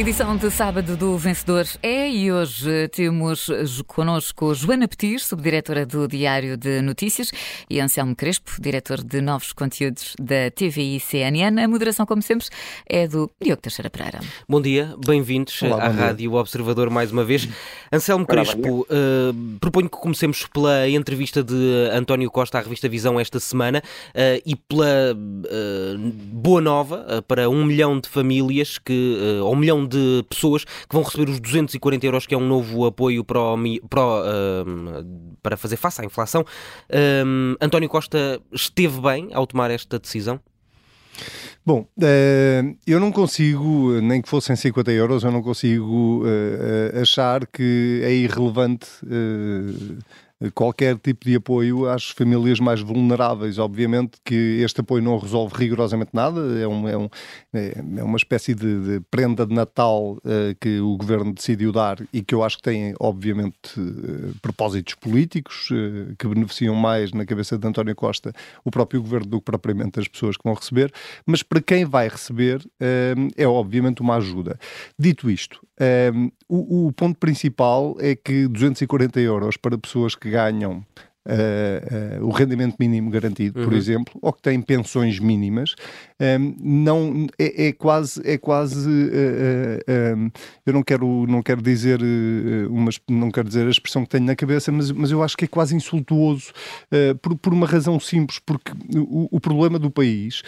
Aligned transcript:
Edição 0.00 0.34
de 0.34 0.50
sábado 0.50 0.96
do 0.96 1.18
Vencedor 1.18 1.66
é 1.82 2.08
e 2.08 2.32
hoje 2.32 2.88
temos 2.88 3.50
connosco 3.86 4.54
Joana 4.54 4.88
Petir, 4.88 5.20
subdiretora 5.20 5.84
do 5.84 6.08
Diário 6.08 6.56
de 6.56 6.80
Notícias, 6.80 7.30
e 7.68 7.78
Anselmo 7.78 8.16
Crespo, 8.16 8.52
diretor 8.58 9.04
de 9.04 9.20
novos 9.20 9.52
conteúdos 9.52 10.14
da 10.18 10.50
TVI 10.50 10.98
CNN. 11.00 11.62
A 11.62 11.68
moderação, 11.68 12.06
como 12.06 12.22
sempre, 12.22 12.46
é 12.86 13.06
do 13.06 13.30
Diogo 13.42 13.60
Teixeira 13.60 13.90
Pereira. 13.90 14.20
Bom 14.48 14.62
dia, 14.62 14.94
bem-vindos 15.04 15.60
à 15.64 15.88
Rádio 15.88 16.32
Observador 16.32 16.88
mais 16.88 17.12
uma 17.12 17.22
vez. 17.22 17.46
Anselmo 17.92 18.24
Crespo, 18.24 18.86
uh, 18.88 19.58
proponho 19.60 19.90
que 19.90 19.98
comecemos 19.98 20.46
pela 20.46 20.88
entrevista 20.88 21.42
de 21.42 21.90
António 21.92 22.30
Costa 22.30 22.56
à 22.56 22.62
revista 22.62 22.88
Visão 22.88 23.20
esta 23.20 23.38
semana 23.38 23.82
uh, 24.14 24.42
e 24.46 24.56
pela 24.56 25.12
uh, 25.12 25.98
boa 26.32 26.62
nova 26.62 27.22
para 27.28 27.50
um 27.50 27.66
milhão 27.66 28.00
de 28.00 28.08
famílias 28.08 28.78
que, 28.78 29.18
ou 29.42 29.52
um 29.52 29.56
milhão 29.56 29.89
de 29.89 29.89
pessoas 30.28 30.64
que 30.64 30.92
vão 30.94 31.02
receber 31.02 31.30
os 31.30 31.40
240 31.40 32.06
euros, 32.06 32.26
que 32.26 32.34
é 32.34 32.38
um 32.38 32.46
novo 32.46 32.84
apoio 32.84 33.24
para, 33.24 33.40
o, 33.40 33.56
para, 33.88 34.02
uh, 34.02 35.36
para 35.42 35.56
fazer 35.56 35.76
face 35.76 36.00
à 36.00 36.04
inflação. 36.04 36.42
Uh, 36.42 37.56
António 37.60 37.88
Costa 37.88 38.40
esteve 38.52 39.00
bem 39.00 39.28
ao 39.32 39.46
tomar 39.46 39.70
esta 39.70 39.98
decisão? 39.98 40.40
Bom, 41.64 41.80
uh, 41.98 42.76
eu 42.86 42.98
não 42.98 43.12
consigo, 43.12 44.00
nem 44.00 44.22
que 44.22 44.28
fossem 44.28 44.56
50 44.56 44.90
euros, 44.92 45.24
eu 45.24 45.30
não 45.30 45.42
consigo 45.42 46.24
uh, 46.24 47.00
achar 47.00 47.46
que 47.46 48.00
é 48.02 48.12
irrelevante 48.12 48.88
qualquer 50.54 50.96
tipo 50.96 51.26
de 51.26 51.36
apoio 51.36 51.88
às 51.88 52.08
famílias 52.10 52.58
mais 52.58 52.80
vulneráveis. 52.80 53.58
Obviamente 53.58 54.18
que 54.24 54.60
este 54.64 54.80
apoio 54.80 55.02
não 55.02 55.18
resolve 55.18 55.54
rigorosamente 55.56 56.10
nada, 56.14 56.40
é, 56.58 56.66
um, 56.66 56.88
é, 56.88 56.96
um, 56.96 57.08
é, 57.52 57.82
é 57.98 58.02
uma 58.02 58.16
espécie 58.16 58.54
de, 58.54 58.80
de, 58.80 59.00
prenda 59.10 59.46
de 59.46 59.54
Natal 59.54 60.12
uh, 60.18 60.20
que 60.58 60.80
o 60.80 60.96
governo 60.96 61.34
decidiu 61.34 61.72
dar 61.72 61.98
e 62.12 62.22
que 62.22 62.34
eu 62.34 62.42
acho 62.42 62.56
que 62.56 62.62
tem, 62.62 62.94
obviamente, 62.98 63.78
uh, 63.78 64.34
propósitos 64.40 64.94
políticos 64.94 65.68
uh, 65.70 66.14
que 66.18 66.26
beneficiam 66.26 66.74
mais 66.74 67.12
na 67.12 67.26
cabeça 67.26 67.58
de 67.58 67.66
António 67.66 67.94
Costa 67.94 68.32
o 68.64 68.70
próprio 68.70 69.02
governo 69.02 69.26
do 69.26 69.38
que 69.40 69.44
propriamente 69.44 70.00
as 70.00 70.08
pessoas 70.08 70.36
que 70.36 70.44
vão 70.44 70.54
receber, 70.54 70.92
mas 71.26 71.42
para 71.42 71.60
quem 71.60 71.84
vai 71.84 72.08
receber 72.08 72.64
é 73.36 73.46
obviamente 73.46 74.00
uma 74.00 74.16
ajuda. 74.16 74.58
Dito 74.98 75.30
isto, 75.30 75.60
o, 76.48 76.86
o 76.86 76.92
ponto 76.92 77.18
principal 77.18 77.96
é 77.98 78.14
que 78.14 78.46
240 78.46 79.20
euros 79.20 79.56
para 79.56 79.78
pessoas 79.78 80.14
que 80.14 80.29
ganham 80.30 80.84
Uh, 81.22 82.22
uh, 82.22 82.26
o 82.26 82.30
rendimento 82.30 82.76
mínimo 82.80 83.10
garantido, 83.10 83.60
uhum. 83.60 83.66
por 83.66 83.74
exemplo, 83.74 84.18
ou 84.22 84.32
que 84.32 84.40
têm 84.40 84.58
pensões 84.62 85.18
mínimas, 85.18 85.74
um, 86.18 86.24
ehm, 86.24 86.56
não, 86.58 87.26
é, 87.38 87.66
é, 87.66 87.72
quase, 87.74 88.22
é 88.24 88.38
quase 88.38 88.88
uh, 88.88 90.16
um, 90.16 90.30
eu 90.64 90.72
não 90.72 90.82
quero, 90.82 91.26
não 91.26 91.42
quero 91.42 91.60
dizer 91.60 92.00
uma, 92.70 92.90
não 93.06 93.30
quero 93.30 93.48
dizer 93.48 93.66
a 93.66 93.70
expressão 93.70 94.02
que 94.02 94.08
tenho 94.08 94.24
na 94.24 94.34
cabeça, 94.34 94.72
mas, 94.72 94.90
mas 94.90 95.10
eu 95.10 95.22
acho 95.22 95.36
que 95.36 95.44
é 95.44 95.48
quase 95.48 95.76
insultuoso 95.76 96.54
por, 97.20 97.36
por 97.36 97.52
uma 97.52 97.66
razão 97.66 98.00
simples, 98.00 98.38
porque 98.38 98.72
o, 98.96 99.28
o 99.30 99.38
problema 99.38 99.78
do 99.78 99.90
país, 99.90 100.42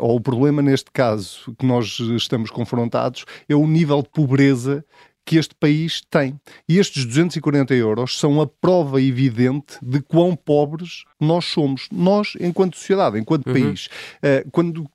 ou 0.00 0.16
o 0.16 0.20
problema 0.20 0.60
neste 0.60 0.90
caso 0.90 1.54
que 1.56 1.64
nós 1.64 2.00
estamos 2.16 2.50
confrontados, 2.50 3.24
é 3.48 3.54
o 3.54 3.66
nível 3.66 4.02
de 4.02 4.08
pobreza 4.08 4.84
que 5.28 5.36
este 5.36 5.54
país 5.54 6.00
tem. 6.08 6.40
E 6.66 6.78
estes 6.78 7.04
240 7.04 7.74
euros 7.74 8.18
são 8.18 8.40
a 8.40 8.46
prova 8.46 9.02
evidente 9.02 9.76
de 9.82 10.00
quão 10.00 10.34
pobres 10.34 11.04
nós 11.20 11.44
somos. 11.46 11.88
Nós, 11.92 12.34
enquanto 12.40 12.76
sociedade, 12.76 13.18
enquanto 13.18 13.46
uhum. 13.46 13.52
país. 13.52 13.86
Uh, 14.16 14.48
quando 14.50 14.88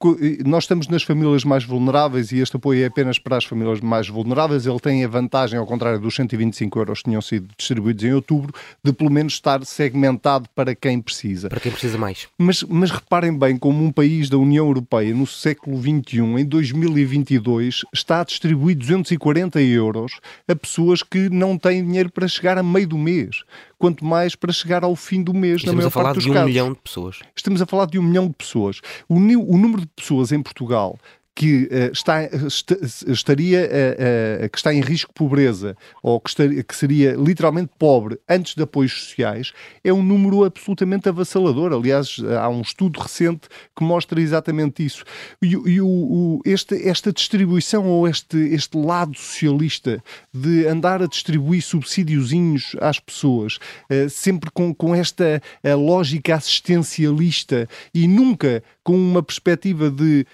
nós 0.46 0.64
estamos 0.64 0.88
nas 0.88 1.04
famílias 1.04 1.44
mais 1.44 1.64
vulneráveis 1.64 2.32
e 2.32 2.40
este 2.40 2.56
apoio 2.56 2.84
é 2.84 2.86
apenas 2.86 3.20
para 3.20 3.38
as 3.38 3.46
famílias 3.46 3.80
mais 3.82 4.08
vulneráveis, 4.08 4.66
ele 4.66 4.80
tem 4.80 5.04
a 5.04 5.08
vantagem, 5.08 5.60
ao 5.60 5.66
contrário 5.66 6.00
dos 6.00 6.16
125 6.16 6.80
euros 6.80 7.00
que 7.00 7.06
tinham 7.10 7.22
sido 7.22 7.48
distribuídos 7.58 8.04
em 8.04 8.14
outubro, 8.14 8.54
de 8.84 8.94
pelo 8.94 9.10
menos 9.10 9.34
estar 9.34 9.64
segmentado 9.66 10.48
para 10.56 10.76
quem 10.76 11.02
precisa. 11.02 11.50
Para 11.50 11.60
quem 11.60 11.72
precisa 11.72 11.98
mais. 11.98 12.28
Mas, 12.38 12.64
mas 12.64 12.92
reparem 12.92 13.38
bem 13.38 13.58
como 13.58 13.84
um 13.84 13.92
país 13.92 14.30
da 14.30 14.38
União 14.38 14.66
Europeia, 14.66 15.14
no 15.14 15.28
século 15.28 15.80
XXI, 15.80 16.20
em 16.40 16.46
2022, 16.46 17.82
está 17.94 18.22
a 18.22 18.24
distribuir 18.24 18.76
240 18.78 19.62
euros 19.62 20.20
a 20.48 20.56
pessoas 20.56 21.04
que 21.04 21.30
não 21.30 21.58
têm 21.58 21.84
dinheiro 21.86 22.12
para 22.12 22.28
chegar 22.28 22.58
a 22.58 22.64
meio 22.64 22.88
do 22.88 22.98
mês, 22.98 23.44
quanto 23.84 24.06
mais 24.06 24.34
para 24.34 24.54
chegar 24.54 24.82
ao 24.86 24.96
fim 24.96 25.22
do 25.22 25.34
mês, 25.34 25.58
Estamos 25.58 25.84
na 25.84 25.90
maior 25.90 25.92
parte 25.92 26.16
dos 26.16 26.26
casos. 26.26 26.32
Estamos 26.32 26.42
a 26.42 26.46
falar 26.46 26.46
de 26.46 26.50
um 26.50 26.64
milhão 26.64 26.72
de 26.72 26.80
pessoas. 26.80 27.20
Estamos 27.36 27.62
a 27.62 27.66
falar 27.66 27.86
de 27.86 28.00
um 28.00 28.02
milhão 28.02 28.28
de 28.30 28.34
pessoas. 28.34 28.80
O, 29.10 29.16
o 29.16 29.58
número 29.58 29.82
de 29.82 29.88
pessoas 29.88 30.32
em 30.32 30.42
Portugal 30.42 30.98
que 31.36 31.64
uh, 31.64 31.92
está, 31.92 32.24
est 32.24 32.72
estaria 33.08 33.62
uh, 33.62 34.46
uh, 34.46 34.50
que 34.50 34.58
está 34.58 34.74
em 34.74 34.82
risco 34.82 35.10
de 35.10 35.16
pobreza 35.16 35.76
ou 36.02 36.20
que, 36.20 36.30
estaria, 36.30 36.64
que, 36.64 36.76
seria 36.76 37.14
literalmente 37.14 37.72
pobre 37.78 38.20
antes 38.30 38.54
de 38.56 38.62
apoios 38.62 38.92
sociais 38.92 39.52
é 39.84 39.92
um 39.92 40.04
número 40.04 40.44
absolutamente 40.44 41.10
avassalador. 41.10 41.74
Aliás, 41.74 42.18
há 42.40 42.50
um 42.50 42.62
estudo 42.62 43.00
recente 43.00 43.48
que 43.76 43.84
mostra 43.84 44.22
exatamente 44.22 44.86
isso. 44.86 45.04
E, 45.42 45.52
e 45.52 45.82
o, 45.82 45.88
o, 45.88 46.42
este, 46.46 46.88
esta 46.88 47.12
distribuição 47.12 47.88
ou 47.88 48.08
este, 48.08 48.38
este 48.38 48.78
lado 48.78 49.18
socialista 49.18 50.04
de 50.32 50.68
andar 50.68 51.02
a 51.02 51.08
distribuir 51.08 51.62
subsídiozinhos 51.62 52.76
às 52.80 53.00
pessoas, 53.00 53.58
sempre 54.10 54.52
com, 54.52 54.74
com 54.74 54.94
esta 54.94 55.42
lógica 55.64 56.36
assistencialista 56.36 57.68
e 57.94 58.08
nunca 58.08 58.64
com 58.84 58.96
uma 58.96 59.24
perspectiva 59.24 59.90
de 59.90 60.26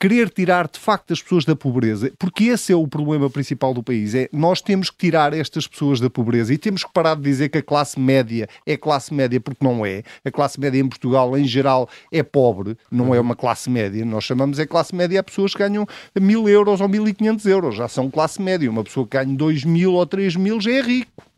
querer 0.00 0.30
tirar 0.30 0.66
de 0.66 0.78
facto 0.78 1.12
as 1.12 1.22
pessoas 1.22 1.44
da 1.44 1.54
pobreza, 1.54 2.10
porque 2.18 2.44
esse 2.44 2.72
é 2.72 2.76
o 2.76 2.88
problema 2.88 3.28
principal 3.28 3.74
do 3.74 3.82
país. 3.82 4.14
É 4.14 4.30
nós 4.32 4.62
temos 4.62 4.88
que 4.88 4.96
tirar 4.96 5.34
estas 5.34 5.66
pessoas 5.66 6.00
da 6.00 6.08
pobreza 6.08 6.54
e 6.54 6.58
temos 6.58 6.82
que 6.82 6.90
parar 6.90 7.14
de 7.14 7.22
dizer 7.22 7.50
que 7.50 7.58
a 7.58 7.62
classe 7.62 8.00
média 8.00 8.48
é 8.66 8.78
classe 8.78 9.12
média 9.12 9.38
porque 9.38 9.62
não 9.62 9.84
é. 9.84 10.02
A 10.24 10.30
classe 10.30 10.58
média 10.58 10.80
em 10.80 10.88
Portugal, 10.88 11.36
em 11.36 11.44
geral, 11.44 11.86
é 12.10 12.22
pobre, 12.22 12.78
não 12.90 13.14
é 13.14 13.20
uma 13.20 13.36
classe 13.36 13.68
média. 13.68 14.02
Nós 14.06 14.24
chamamos 14.24 14.58
é 14.58 14.64
classe 14.64 14.94
média 14.94 15.20
a 15.20 15.22
pessoas 15.22 15.52
que 15.52 15.58
ganham 15.58 15.86
mil 16.18 16.48
euros 16.48 16.80
ou 16.80 16.88
mil 16.88 17.06
e 17.06 17.12
quinhentos 17.12 17.44
euros, 17.44 17.76
já 17.76 17.86
são 17.86 18.10
classe 18.10 18.40
média. 18.40 18.70
Uma 18.70 18.82
pessoa 18.82 19.06
que 19.06 19.18
ganha 19.18 19.36
dois 19.36 19.64
mil 19.64 19.92
ou 19.92 20.06
três 20.06 20.34
mil 20.34 20.58
já 20.62 20.70
é 20.70 20.80
rico. 20.80 21.29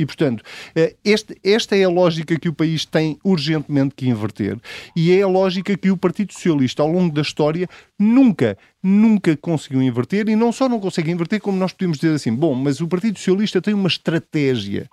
E, 0.00 0.06
portanto, 0.06 0.42
eh, 0.74 0.96
este, 1.04 1.38
esta 1.44 1.76
é 1.76 1.84
a 1.84 1.88
lógica 1.90 2.38
que 2.38 2.48
o 2.48 2.54
país 2.54 2.86
tem 2.86 3.18
urgentemente 3.22 3.94
que 3.94 4.08
inverter 4.08 4.58
e 4.96 5.12
é 5.12 5.20
a 5.20 5.26
lógica 5.26 5.76
que 5.76 5.90
o 5.90 5.96
Partido 5.96 6.32
Socialista, 6.32 6.82
ao 6.82 6.90
longo 6.90 7.14
da 7.14 7.20
história, 7.20 7.68
nunca, 7.98 8.56
nunca 8.82 9.36
conseguiu 9.36 9.82
inverter 9.82 10.26
e 10.30 10.36
não 10.36 10.52
só 10.52 10.70
não 10.70 10.80
consegue 10.80 11.10
inverter, 11.10 11.38
como 11.38 11.58
nós 11.58 11.72
podemos 11.72 11.98
dizer 11.98 12.14
assim, 12.14 12.32
bom, 12.34 12.54
mas 12.54 12.80
o 12.80 12.88
Partido 12.88 13.18
Socialista 13.18 13.60
tem 13.60 13.74
uma 13.74 13.88
estratégia 13.88 14.88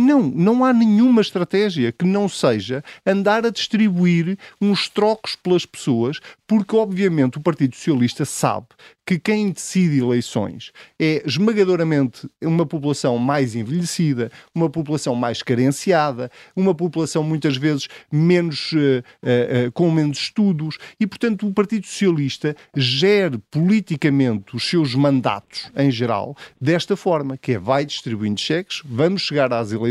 não, 0.00 0.22
não 0.22 0.64
há 0.64 0.72
nenhuma 0.72 1.20
estratégia 1.20 1.92
que 1.92 2.04
não 2.04 2.28
seja 2.28 2.82
andar 3.06 3.44
a 3.44 3.50
distribuir 3.50 4.38
uns 4.60 4.88
trocos 4.88 5.36
pelas 5.36 5.66
pessoas, 5.66 6.18
porque 6.46 6.74
obviamente 6.74 7.38
o 7.38 7.40
Partido 7.40 7.76
Socialista 7.76 8.24
sabe 8.24 8.66
que 9.06 9.18
quem 9.18 9.50
decide 9.50 9.98
eleições 9.98 10.72
é 10.98 11.22
esmagadoramente 11.26 12.28
uma 12.42 12.64
população 12.64 13.18
mais 13.18 13.54
envelhecida, 13.54 14.30
uma 14.54 14.70
população 14.70 15.14
mais 15.14 15.42
carenciada, 15.42 16.30
uma 16.54 16.74
população 16.74 17.22
muitas 17.22 17.56
vezes 17.56 17.88
menos 18.10 18.72
uh, 18.72 18.76
uh, 18.76 19.72
com 19.72 19.90
menos 19.90 20.18
estudos 20.18 20.78
e, 20.98 21.06
portanto, 21.06 21.46
o 21.46 21.52
Partido 21.52 21.86
Socialista 21.86 22.56
gere 22.76 23.38
politicamente 23.50 24.54
os 24.54 24.68
seus 24.68 24.94
mandatos 24.94 25.70
em 25.76 25.90
geral 25.90 26.36
desta 26.60 26.96
forma, 26.96 27.36
que 27.36 27.52
é 27.52 27.58
vai 27.58 27.84
distribuindo 27.84 28.40
cheques, 28.40 28.80
vamos 28.84 29.22
chegar 29.22 29.52
às 29.52 29.72
eleições 29.72 29.89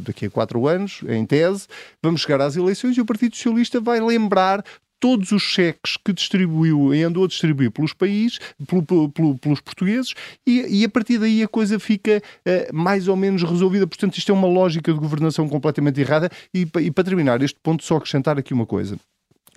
daqui 0.00 0.26
a 0.26 0.30
quatro 0.30 0.66
anos, 0.66 1.00
em 1.08 1.24
tese, 1.24 1.66
vamos 2.02 2.22
chegar 2.22 2.40
às 2.40 2.56
eleições 2.56 2.96
e 2.96 3.00
o 3.00 3.06
Partido 3.06 3.34
Socialista 3.36 3.80
vai 3.80 4.00
lembrar 4.00 4.64
todos 5.04 5.32
os 5.32 5.42
cheques 5.42 5.98
que 6.02 6.14
distribuiu 6.14 6.94
e 6.94 7.02
andou 7.02 7.24
a 7.24 7.28
distribuir 7.28 7.70
pelos 7.70 7.92
países, 7.92 8.38
pelo, 8.66 9.10
pelo, 9.10 9.36
pelos 9.36 9.60
portugueses, 9.60 10.14
e, 10.46 10.80
e, 10.80 10.82
a 10.82 10.88
partir 10.88 11.18
daí 11.18 11.42
a 11.42 11.48
coisa 11.48 11.78
fica 11.78 12.22
uh, 12.22 12.74
mais 12.74 13.06
ou 13.06 13.14
menos 13.14 13.42
resolvida. 13.42 13.86
Portanto, 13.86 14.16
isto 14.16 14.32
é 14.32 14.34
uma 14.34 14.48
lógica 14.48 14.90
de 14.90 14.98
governação 14.98 15.46
completamente 15.46 16.00
errada. 16.00 16.30
E, 16.54 16.66
e 16.80 16.90
para 16.90 17.04
terminar 17.04 17.42
este 17.42 17.58
ponto, 17.62 17.84
só 17.84 17.96
acrescentar 17.96 18.38
aqui 18.38 18.54
uma 18.54 18.64
coisa. 18.64 18.96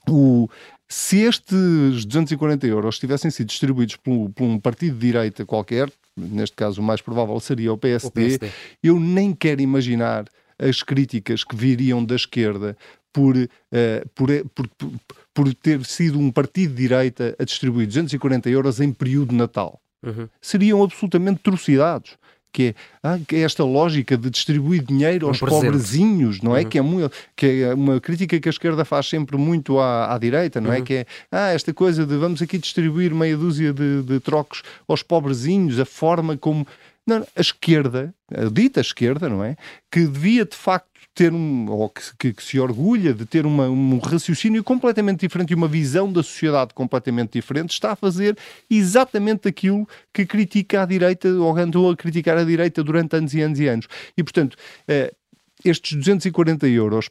O, 0.10 0.50
se 0.86 1.20
estes 1.20 2.04
240 2.06 2.68
euros 2.68 3.00
tivessem 3.00 3.32
sido 3.32 3.48
distribuídos 3.48 3.96
por, 3.96 4.30
por, 4.32 4.44
um 4.44 4.60
partido 4.60 4.96
de 4.96 5.06
direita 5.08 5.46
qualquer, 5.46 5.90
neste 6.18 6.56
caso 6.56 6.81
o 6.81 6.84
mais 6.84 7.02
provável 7.02 7.40
seria 7.40 7.72
o 7.72 7.78
PSD, 7.78 8.08
o 8.08 8.12
PSD, 8.12 8.50
eu 8.84 9.00
nem 9.00 9.34
quero 9.34 9.62
imaginar 9.62 10.25
as 10.58 10.81
críticas 10.81 11.44
que 11.44 11.56
viriam 11.56 12.04
da 12.04 12.16
esquerda 12.16 12.75
por, 13.14 13.36
uh, 13.36 13.48
por, 14.14 14.30
por, 14.54 14.69
por, 15.34 15.54
ter 15.54 15.86
sido 15.86 16.19
um 16.19 16.31
partido 16.31 16.74
de 16.74 16.81
direita 16.81 17.36
a 17.40 17.44
distribuir 17.44 17.88
240 17.88 18.50
euros 18.50 18.80
em 18.80 18.92
período 18.92 19.30
de 19.30 19.36
Natal. 19.36 19.80
Uhum. 20.04 20.28
Seriam 20.42 20.84
absolutamente 20.84 21.42
trucidados. 21.42 22.18
Que 22.52 22.70
é, 22.70 22.76
ah, 23.04 23.20
que 23.28 23.36
é 23.36 23.40
esta 23.42 23.64
lógica 23.64 24.18
de 24.18 24.30
distribuir 24.30 24.84
dinheiro 24.84 25.28
aos 25.28 25.42
um 25.42 25.46
pobrezinhos, 25.46 26.42
não 26.42 26.56
é? 26.56 26.62
Uhum. 26.62 26.70
Que, 26.70 26.78
é 26.78 26.82
muito, 26.82 27.12
que 27.36 27.64
é 27.64 27.74
uma 27.74 28.00
crítica 28.00 28.40
que 28.40 28.50
a 28.50 28.52
esquerda 28.52 28.84
faz 28.84 29.08
sempre 29.08 29.38
muito 29.38 29.80
à, 29.80 30.14
à 30.14 30.18
direita, 30.18 30.60
não 30.60 30.72
é? 30.72 30.78
uhum. 30.78 30.82
é? 30.82 30.86
Que 30.86 30.94
é, 30.94 31.06
ah, 31.32 31.50
esta 31.50 31.74
coisa 31.74 32.06
de 32.06 32.18
vamos 32.18 32.42
aqui 32.42 32.58
distribuir 32.58 33.14
meia 33.14 33.38
dúzia 33.38 33.72
de, 33.72 34.02
de 34.02 34.20
trocos 34.20 34.64
aos 34.88 35.04
pobrezinhos, 35.04 35.80
a 35.80 35.86
forma 35.86 36.36
como 36.38 36.66
não, 37.07 37.25
a 37.36 37.42
esquerda, 37.42 38.13
a 38.30 38.50
dita 38.50 38.81
esquerda, 38.81 39.30
não 39.30 39.44
é? 39.44 39.56
Que 39.89 40.06
devia 40.06 40.45
de 40.45 40.56
facto 40.56 40.88
ter 41.15 41.33
um, 41.33 41.68
ou 41.71 41.89
que, 41.89 42.01
que, 42.19 42.33
que 42.33 42.44
se 42.44 42.59
orgulha 42.59 43.12
de 43.12 43.25
ter 43.25 43.45
uma, 43.45 43.68
um 43.68 43.98
raciocínio 43.98 44.63
completamente 44.63 45.21
diferente 45.21 45.50
e 45.51 45.56
uma 45.56 45.68
visão 45.68 46.13
da 46.13 46.21
sociedade 46.21 46.75
completamente 46.75 47.31
diferente, 47.31 47.71
está 47.71 47.94
a 47.94 47.95
fazer 47.95 48.38
exatamente 48.69 49.48
aquilo 49.48 49.88
que 50.13 50.27
critica 50.27 50.83
a 50.83 50.86
direita 50.86 51.30
ou 51.30 51.57
andou 51.57 51.89
a 51.89 51.98
criticar 51.98 52.38
a 52.38 52.44
direita 52.44 52.83
durante 52.83 53.15
anos 53.15 53.33
e 53.33 53.42
anos 53.42 53.59
e 53.59 53.68
anos. 53.68 53.88
E, 54.15 54.24
portanto, 54.24 54.56
eh, 54.88 55.12
estes 55.65 55.98
240 55.98 56.68
euros 56.68 57.09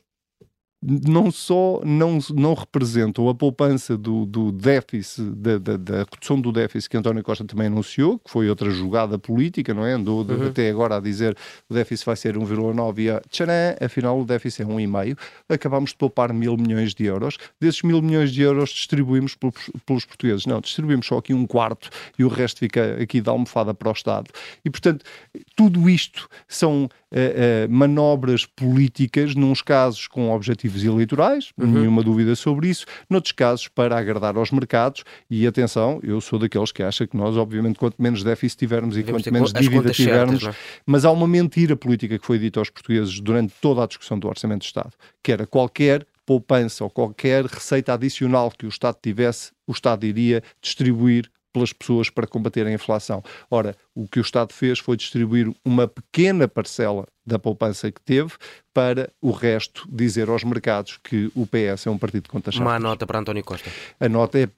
não 0.83 1.31
só 1.31 1.81
não, 1.85 2.19
não 2.35 2.55
representam 2.55 3.29
a 3.29 3.35
poupança 3.35 3.97
do, 3.97 4.27
do 4.27 4.53
déficit, 4.53 5.23
da, 5.31 5.59
da, 5.59 5.77
da, 5.77 5.99
redução 5.99 6.41
do 6.41 6.53
déficit 6.53 6.91
que 6.91 6.97
António 6.97 7.23
Costa 7.23 7.45
também 7.45 7.67
anunciou, 7.67 8.19
que 8.19 8.31
foi 8.31 8.49
outra 8.49 8.71
jogada 8.71 9.19
política, 9.19 9.73
não 9.73 9.87
é? 9.87 9.93
Andou 9.93 10.25
uhum. 10.25 10.49
até 10.49 10.69
agora 10.71 10.97
a 10.97 11.01
dizer 11.01 11.37
o 11.69 11.75
déficit 11.75 12.07
vai 12.07 12.17
ser 12.17 12.37
1,9 12.37 12.99
e 12.99 13.11
a, 13.11 13.21
tcharam, 13.29 13.53
afinal 13.81 14.21
o 14.21 14.25
déficit 14.25 14.63
é 14.63 14.65
1,5. 14.67 15.19
Acabámos 15.49 15.91
de 15.91 15.97
poupar 15.97 16.33
mil 16.33 16.57
milhões 16.57 16.95
de 16.95 17.05
euros. 17.05 17.39
Desses 17.61 17.83
mil 17.83 18.03
milhões 18.03 18.31
de 18.31 18.43
euros 18.43 18.71
distribuímos 18.71 19.35
pelos, 19.35 19.71
pelos 19.85 20.05
portugueses. 20.05 20.47
Não, 20.47 20.61
distribuímos 20.61 21.07
só 21.07 21.19
aqui 21.19 21.33
um 21.33 21.47
quarto 21.47 21.89
e 22.19 22.25
o 22.25 22.29
resto 22.29 22.61
fica 22.61 22.99
aqui 23.03 23.21
da 23.21 23.31
almofada 23.31 23.73
para 23.73 23.89
o 23.89 23.93
Estado. 23.93 24.31
E, 24.65 24.71
portanto, 24.71 25.05
tudo 25.57 25.89
isto 25.89 26.29
são 26.47 26.85
uh, 26.85 26.89
manobras 27.69 28.45
políticas, 28.45 29.35
nos 29.35 29.63
casos 29.63 30.07
com 30.07 30.31
objetivos 30.31 30.66
eleitorais, 30.75 31.53
uhum. 31.59 31.67
nenhuma 31.67 32.03
dúvida 32.03 32.35
sobre 32.35 32.69
isso, 32.69 32.87
noutros 33.09 33.33
casos 33.33 33.69
para 33.69 33.99
agradar 33.99 34.37
aos 34.37 34.51
mercados. 34.51 35.05
E 35.31 35.47
atenção, 35.47 36.01
eu 36.03 36.21
sou 36.21 36.39
daqueles 36.39 36.73
que 36.73 36.83
acha 36.83 37.07
que 37.07 37.17
nós, 37.17 37.37
obviamente, 37.37 37.79
quanto 37.79 38.01
menos 38.01 38.23
déficit 38.23 38.59
tivermos 38.59 38.97
e 38.97 39.01
Devemos 39.01 39.23
quanto 39.23 39.33
menos 39.33 39.53
dívida 39.53 39.91
tivermos, 39.91 40.41
certas, 40.41 40.57
é? 40.57 40.81
mas 40.85 41.05
há 41.05 41.11
uma 41.11 41.29
mentira 41.29 41.77
política 41.77 42.19
que 42.19 42.27
foi 42.27 42.39
dita 42.39 42.61
aos 42.61 42.71
portugueses 42.71 43.21
durante 43.21 43.55
toda 43.61 43.85
a 43.85 43.87
discussão 43.87 44.19
do 44.19 44.29
Orçamento 44.29 44.63
de 44.63 44.67
Estado, 44.67 44.93
que 45.23 45.33
era 45.33 45.47
qualquer 45.47 46.07
poupança 46.25 46.83
ou 46.83 46.91
qualquer 46.91 47.45
receita 47.45 47.95
adicional 47.95 48.51
que 48.51 48.67
o 48.67 48.69
Estado 48.69 48.97
tivesse, 49.01 49.53
o 49.67 49.73
Estado 49.73 50.05
iria 50.05 50.43
distribuir 50.61 51.31
pelas 51.53 51.73
pessoas 51.73 52.11
para 52.11 52.27
combater 52.27 52.67
a 52.67 52.73
inflação. 52.73 53.23
Ora, 53.51 53.75
o 53.97 54.07
que 54.07 54.21
o 54.21 54.23
Estado 54.23 54.53
fez 54.53 54.79
foi 54.79 54.95
distribuir 54.95 55.51
uma 55.65 55.89
pequena 55.89 56.47
parcela 56.47 57.07
da 57.27 57.39
poupança 57.39 57.91
que 57.91 58.01
teve 58.01 58.35
para 58.73 59.11
o 59.23 59.31
resto 59.31 59.89
dizer 59.91 60.29
aos 60.29 60.45
mercados 60.45 60.99
que 61.03 61.33
o 61.35 61.47
PS 61.47 61.87
é 61.87 61.91
um 61.91 61.97
partido 61.97 62.25
de 62.25 62.29
contas 62.29 62.59
Má 62.59 62.79
nota 62.79 63.07
para 63.07 63.19
António 63.19 63.43
Costa. 63.43 63.71
A 63.99 64.07
nota 64.07 64.39
é, 64.39 64.49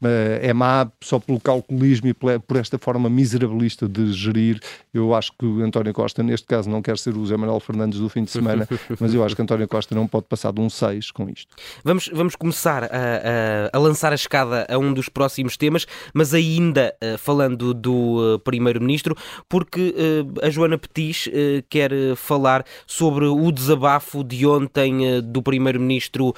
é 0.43 0.52
má 0.52 0.90
só 1.00 1.20
pelo 1.20 1.38
calculismo 1.38 2.08
e 2.08 2.14
por 2.14 2.56
esta 2.56 2.79
forma 2.79 3.08
miserabilista 3.08 3.88
de 3.88 4.12
gerir. 4.12 4.61
Eu 4.93 5.14
acho 5.14 5.32
que 5.38 5.46
António 5.62 5.94
Costa, 5.94 6.20
neste 6.25 6.49
caso, 6.49 6.69
não 6.69 6.82
quer 6.82 6.99
ser 6.99 7.17
o 7.17 7.25
Zé 7.25 7.37
Manuel 7.37 7.61
Fernandes 7.61 8.00
do 8.00 8.08
fim 8.08 8.25
de 8.25 8.32
semana, 8.32 8.69
mas 8.99 9.14
eu 9.14 9.25
acho 9.25 9.37
que 9.37 9.43
António 9.43 9.69
Costa 9.69 9.94
não 9.94 10.08
pode 10.08 10.26
passar 10.26 10.52
de 10.52 10.61
um 10.61 10.69
6 10.69 11.12
com 11.12 11.31
isto. 11.31 11.55
Vamos, 11.85 12.11
vamos 12.12 12.35
começar 12.35 12.85
a, 12.85 12.88
a, 12.88 13.70
a 13.73 13.79
lançar 13.79 14.11
a 14.11 14.17
escada 14.17 14.67
a 14.69 14.76
um 14.76 14.93
dos 14.93 15.08
próximos 15.08 15.56
temas, 15.56 15.87
mas 16.12 16.35
ainda 16.35 16.93
uh, 17.02 17.17
falando 17.19 17.73
do 17.73 18.35
uh, 18.35 18.38
Primeiro-Ministro, 18.40 19.17
porque 19.49 19.95
uh, 19.95 20.47
a 20.47 20.51
Joana 20.51 20.79
Petis 20.79 21.29
quer 21.69 21.91
falar 22.17 22.65
sobre 22.87 23.27
o 23.27 23.51
desabafo 23.53 24.23
de 24.25 24.47
ontem 24.47 25.21
do 25.23 25.43
Primeiro-Ministro 25.43 26.33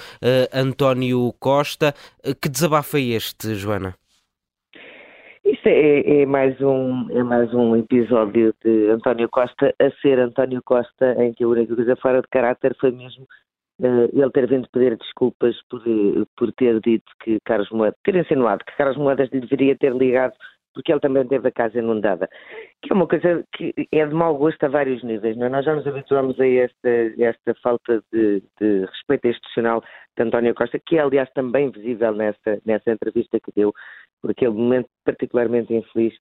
António 0.53 1.33
Costa. 1.39 1.95
que 2.41 2.49
desabafo 2.49 2.97
é 2.97 3.01
este, 3.01 3.55
Joana? 3.55 3.95
Isto 5.45 5.69
é, 5.69 6.23
é, 6.23 6.27
mais 6.27 6.61
um, 6.61 7.11
é 7.11 7.25
mais 7.25 7.53
um 7.53 7.75
episódio 7.75 8.55
de 8.63 8.89
António 8.91 9.29
Costa 9.29 9.75
a 9.81 9.91
ser 10.01 10.19
António 10.19 10.63
Costa, 10.63 11.15
em 11.19 11.33
que 11.33 11.43
a 11.43 11.49
única 11.49 11.75
coisa 11.75 11.97
fora 11.97 12.21
de 12.21 12.29
caráter 12.29 12.77
foi 12.79 12.93
mesmo 12.93 13.27
uh, 13.81 14.09
ele 14.13 14.31
ter 14.31 14.47
vindo 14.47 14.69
pedir 14.71 14.97
desculpas 14.97 15.57
por, 15.69 15.83
por 16.37 16.53
ter 16.53 16.81
dito 16.81 17.11
que 17.23 17.39
Carlos 17.45 17.71
Moedas, 17.71 17.99
ter 18.05 18.17
insinuado 18.17 18.65
que 18.65 18.77
Carlos 18.77 18.97
Moedas 18.97 19.29
lhe 19.33 19.41
deveria 19.41 19.77
ter 19.77 19.95
ligado 19.95 20.35
porque 20.75 20.93
ele 20.93 21.01
também 21.01 21.27
teve 21.27 21.49
a 21.49 21.53
casa 21.53 21.79
inundada. 21.79 22.29
Que 22.83 22.93
é 22.93 22.95
uma 22.95 23.07
coisa 23.07 23.45
que 23.55 23.75
é 23.93 24.07
de 24.07 24.15
mau 24.15 24.37
gosto 24.37 24.63
a 24.65 24.69
vários 24.69 25.03
níveis. 25.03 25.37
Não 25.37 25.47
é? 25.47 25.49
Nós 25.49 25.65
já 25.65 25.75
nos 25.75 25.87
habituamos 25.87 26.39
a 26.41 26.47
esta, 26.47 26.89
esta 27.19 27.55
falta 27.63 28.03
de, 28.13 28.43
de, 28.61 28.85
respeito 28.87 29.29
institucional 29.29 29.83
de 30.17 30.23
António 30.23 30.55
Costa, 30.55 30.81
que 30.85 30.97
é, 30.97 31.01
aliás, 31.01 31.31
também 31.33 31.71
visível 31.71 32.13
nessa, 32.15 32.61
nessa 32.65 32.91
entrevista 32.91 33.39
que 33.41 33.53
deu, 33.55 33.73
por 34.21 34.31
aquele 34.31 34.53
momento 34.53 34.89
particularmente 35.05 35.75
infeliz 35.75 36.15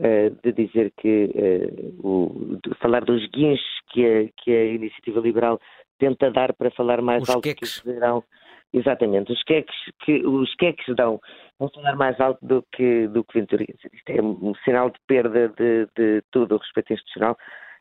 uh, 0.00 0.30
de 0.42 0.52
dizer 0.52 0.92
que 0.96 1.30
uh, 1.34 2.06
o, 2.06 2.58
de 2.62 2.74
falar 2.78 3.04
dos 3.04 3.28
guinchos 3.30 3.80
que 3.92 4.04
a, 4.04 4.42
que 4.42 4.50
a 4.50 4.64
iniciativa 4.64 5.20
liberal 5.20 5.60
tenta 5.98 6.30
dar 6.30 6.52
para 6.54 6.70
falar 6.72 7.00
mais 7.00 7.22
Os 7.22 7.30
alto 7.30 7.42
queques. 7.42 7.80
que 7.80 7.88
o 7.88 7.92
verão 7.92 8.24
Exatamente, 8.74 9.30
os 9.30 9.42
queques 9.42 9.76
que 10.00 10.26
os 10.26 10.54
queques 10.54 10.94
dão 10.96 11.20
vão 11.58 11.68
sonar 11.68 11.94
mais 11.94 12.18
alto 12.18 12.44
do 12.44 12.64
que 12.72 13.06
do 13.08 13.22
que. 13.22 13.40
Isto 13.40 14.10
é 14.10 14.22
um 14.22 14.54
sinal 14.64 14.88
de 14.88 14.98
perda 15.06 15.50
de, 15.50 15.86
de 15.94 16.22
todo 16.30 16.54
o 16.54 16.58
respeito 16.58 16.94
institucional, 16.94 17.36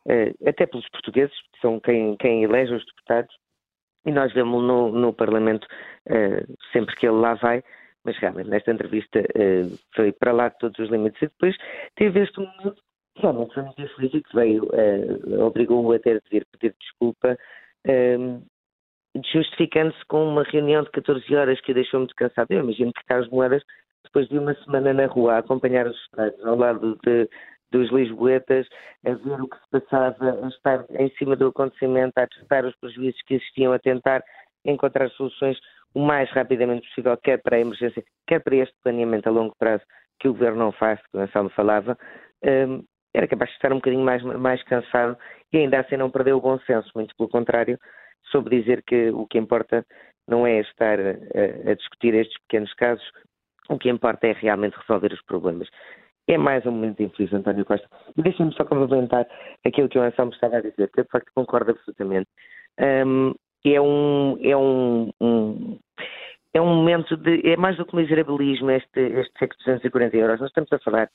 eh, 0.05 0.33
até 0.45 0.65
pelos 0.65 0.89
portugueses, 0.89 1.33
que 1.53 1.61
são 1.61 1.79
quem, 1.79 2.17
quem 2.17 2.43
elege 2.43 2.73
os 2.73 2.85
deputados, 2.85 3.33
e 4.05 4.11
nós 4.11 4.33
vemos 4.33 4.61
no, 4.63 4.91
no 4.91 5.13
Parlamento 5.13 5.65
eh, 6.09 6.43
sempre 6.73 6.93
que 6.97 7.07
ele 7.07 7.15
lá 7.15 7.35
vai, 7.35 7.63
mas 8.03 8.17
realmente 8.17 8.49
nesta 8.49 8.71
entrevista 8.71 9.19
eh, 9.19 9.63
foi 9.95 10.11
para 10.11 10.33
lá 10.33 10.49
de 10.49 10.57
todos 10.57 10.77
os 10.77 10.89
limites. 10.89 11.21
E 11.21 11.27
depois 11.27 11.55
teve 11.95 12.19
este 12.19 12.37
momento 12.37 12.75
realmente 13.17 13.53
foi 13.53 13.63
muito 13.63 13.81
infeliz 13.81 14.13
e 14.13 14.23
que 14.23 14.35
veio, 14.35 14.67
obrigou-o 15.45 15.91
a 15.93 15.99
ter 15.99 16.21
de 16.21 16.29
vir 16.29 16.45
pedir 16.51 16.73
desculpa 16.79 17.37
justificando-se 19.31 20.03
com 20.05 20.27
uma 20.27 20.43
reunião 20.43 20.83
de 20.83 20.91
14 20.91 21.35
horas 21.35 21.59
que 21.61 21.73
deixou 21.73 21.99
muito 21.99 22.15
cansado. 22.15 22.51
Eu 22.51 22.63
imagino 22.63 22.93
que 22.93 23.03
Carlos 23.05 23.29
Moedas, 23.29 23.63
depois 24.03 24.27
de 24.29 24.37
uma 24.37 24.53
semana 24.63 24.93
na 24.93 25.05
rua 25.05 25.35
a 25.35 25.37
acompanhar 25.39 25.87
os 25.87 25.97
estados 26.03 26.45
ao 26.45 26.55
lado 26.55 26.97
de, 27.03 27.29
dos 27.71 27.91
Lisboetas, 27.91 28.67
a 29.05 29.13
ver 29.13 29.41
o 29.41 29.47
que 29.47 29.57
se 29.57 29.81
passava, 29.81 30.45
a 30.45 30.47
estar 30.47 30.85
em 30.91 31.09
cima 31.17 31.35
do 31.35 31.47
acontecimento, 31.47 32.17
a 32.17 32.27
testar 32.27 32.65
os 32.65 32.75
prejuízos 32.77 33.21
que 33.23 33.35
existiam, 33.35 33.73
a 33.73 33.79
tentar 33.79 34.23
encontrar 34.65 35.09
soluções 35.11 35.57
o 35.93 35.99
mais 35.99 36.29
rapidamente 36.31 36.87
possível, 36.87 37.17
quer 37.17 37.41
para 37.41 37.57
a 37.57 37.59
emergência, 37.59 38.03
quer 38.27 38.39
para 38.39 38.55
este 38.55 38.75
planeamento 38.83 39.27
a 39.27 39.31
longo 39.31 39.53
prazo 39.57 39.83
que 40.19 40.27
o 40.27 40.33
Governo 40.33 40.59
não 40.59 40.71
faz, 40.71 40.99
que 41.07 41.17
o 41.17 41.19
Anselmo 41.19 41.49
falava, 41.49 41.97
um, 42.43 42.83
era 43.13 43.27
capaz 43.27 43.49
de 43.49 43.55
estar 43.55 43.73
um 43.73 43.77
bocadinho 43.77 44.03
mais, 44.03 44.23
mais 44.23 44.63
cansado 44.63 45.17
e 45.51 45.57
ainda 45.57 45.79
assim 45.79 45.97
não 45.97 46.09
perdeu 46.09 46.37
o 46.37 46.41
bom 46.41 46.57
senso, 46.59 46.89
muito 46.95 47.15
pelo 47.17 47.27
contrário, 47.27 47.77
soube 48.31 48.49
dizer 48.49 48.83
que 48.83 49.09
o 49.11 49.27
que 49.27 49.37
importa 49.37 49.85
não 50.27 50.45
é 50.47 50.59
estar 50.59 50.99
a, 50.99 51.71
a 51.71 51.73
discutir 51.75 52.13
estes 52.13 52.39
pequenos 52.43 52.73
casos, 52.75 53.05
o 53.69 53.77
que 53.77 53.89
importa 53.89 54.27
é 54.27 54.33
realmente 54.33 54.77
resolver 54.77 55.13
os 55.13 55.21
problemas. 55.23 55.67
É 56.27 56.37
mais 56.37 56.65
um 56.65 56.71
momento 56.71 57.01
infeliz, 57.01 57.33
António 57.33 57.65
Costa. 57.65 57.87
E 58.15 58.21
deixem-me 58.21 58.53
só 58.53 58.63
complementar 58.63 59.27
aquilo 59.65 59.89
que 59.89 59.97
o 59.97 60.01
Anselmo 60.01 60.31
estava 60.31 60.57
a 60.57 60.61
dizer, 60.61 60.89
que 60.91 60.99
eu 60.99 61.03
de 61.03 61.09
facto 61.09 61.31
concordo 61.33 61.71
absolutamente. 61.71 62.29
Um, 62.79 63.33
é 63.65 63.81
um, 63.81 64.37
é 64.41 64.57
um, 64.57 65.11
um, 65.19 65.79
é 66.53 66.61
um 66.61 66.75
momento 66.75 67.17
de. 67.17 67.41
É 67.47 67.57
mais 67.57 67.77
do 67.77 67.85
que 67.85 67.95
miserabilismo 67.95 68.71
este, 68.71 68.99
este 68.99 69.39
cheque 69.39 69.57
de 69.57 69.65
240 69.65 70.17
euros. 70.17 70.39
Nós 70.39 70.49
estamos 70.49 70.71
a 70.71 70.79
falar, 70.79 71.09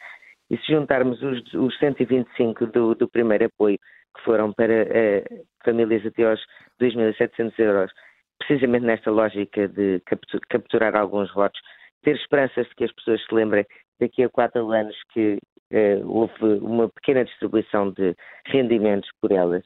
e 0.51 0.57
se 0.59 0.73
juntarmos 0.73 1.21
os, 1.23 1.55
os 1.55 1.79
125 1.79 2.67
do, 2.67 2.95
do 2.95 3.09
primeiro 3.09 3.47
apoio 3.47 3.79
que 4.17 4.23
foram 4.23 4.53
para 4.53 4.85
uh, 4.85 5.47
famílias 5.65 6.05
até 6.07 6.25
aos 6.25 6.41
2.700 6.81 7.53
euros, 7.59 7.93
precisamente 8.39 8.85
nesta 8.85 9.11
lógica 9.11 9.69
de 9.69 10.03
capturar 10.49 10.97
alguns 10.97 11.33
votos, 11.35 11.61
ter 12.03 12.17
esperanças 12.17 12.67
de 12.69 12.75
que 12.75 12.85
as 12.85 12.93
pessoas 12.93 13.25
se 13.25 13.35
lembrem 13.35 13.67
daqui 14.01 14.23
a 14.23 14.29
quatro 14.29 14.71
anos 14.71 14.97
que 15.13 15.39
uh, 15.73 16.09
houve 16.09 16.61
uma 16.61 16.89
pequena 16.89 17.25
distribuição 17.25 17.91
de 17.91 18.15
rendimentos 18.47 19.11
por 19.21 19.33
elas. 19.33 19.65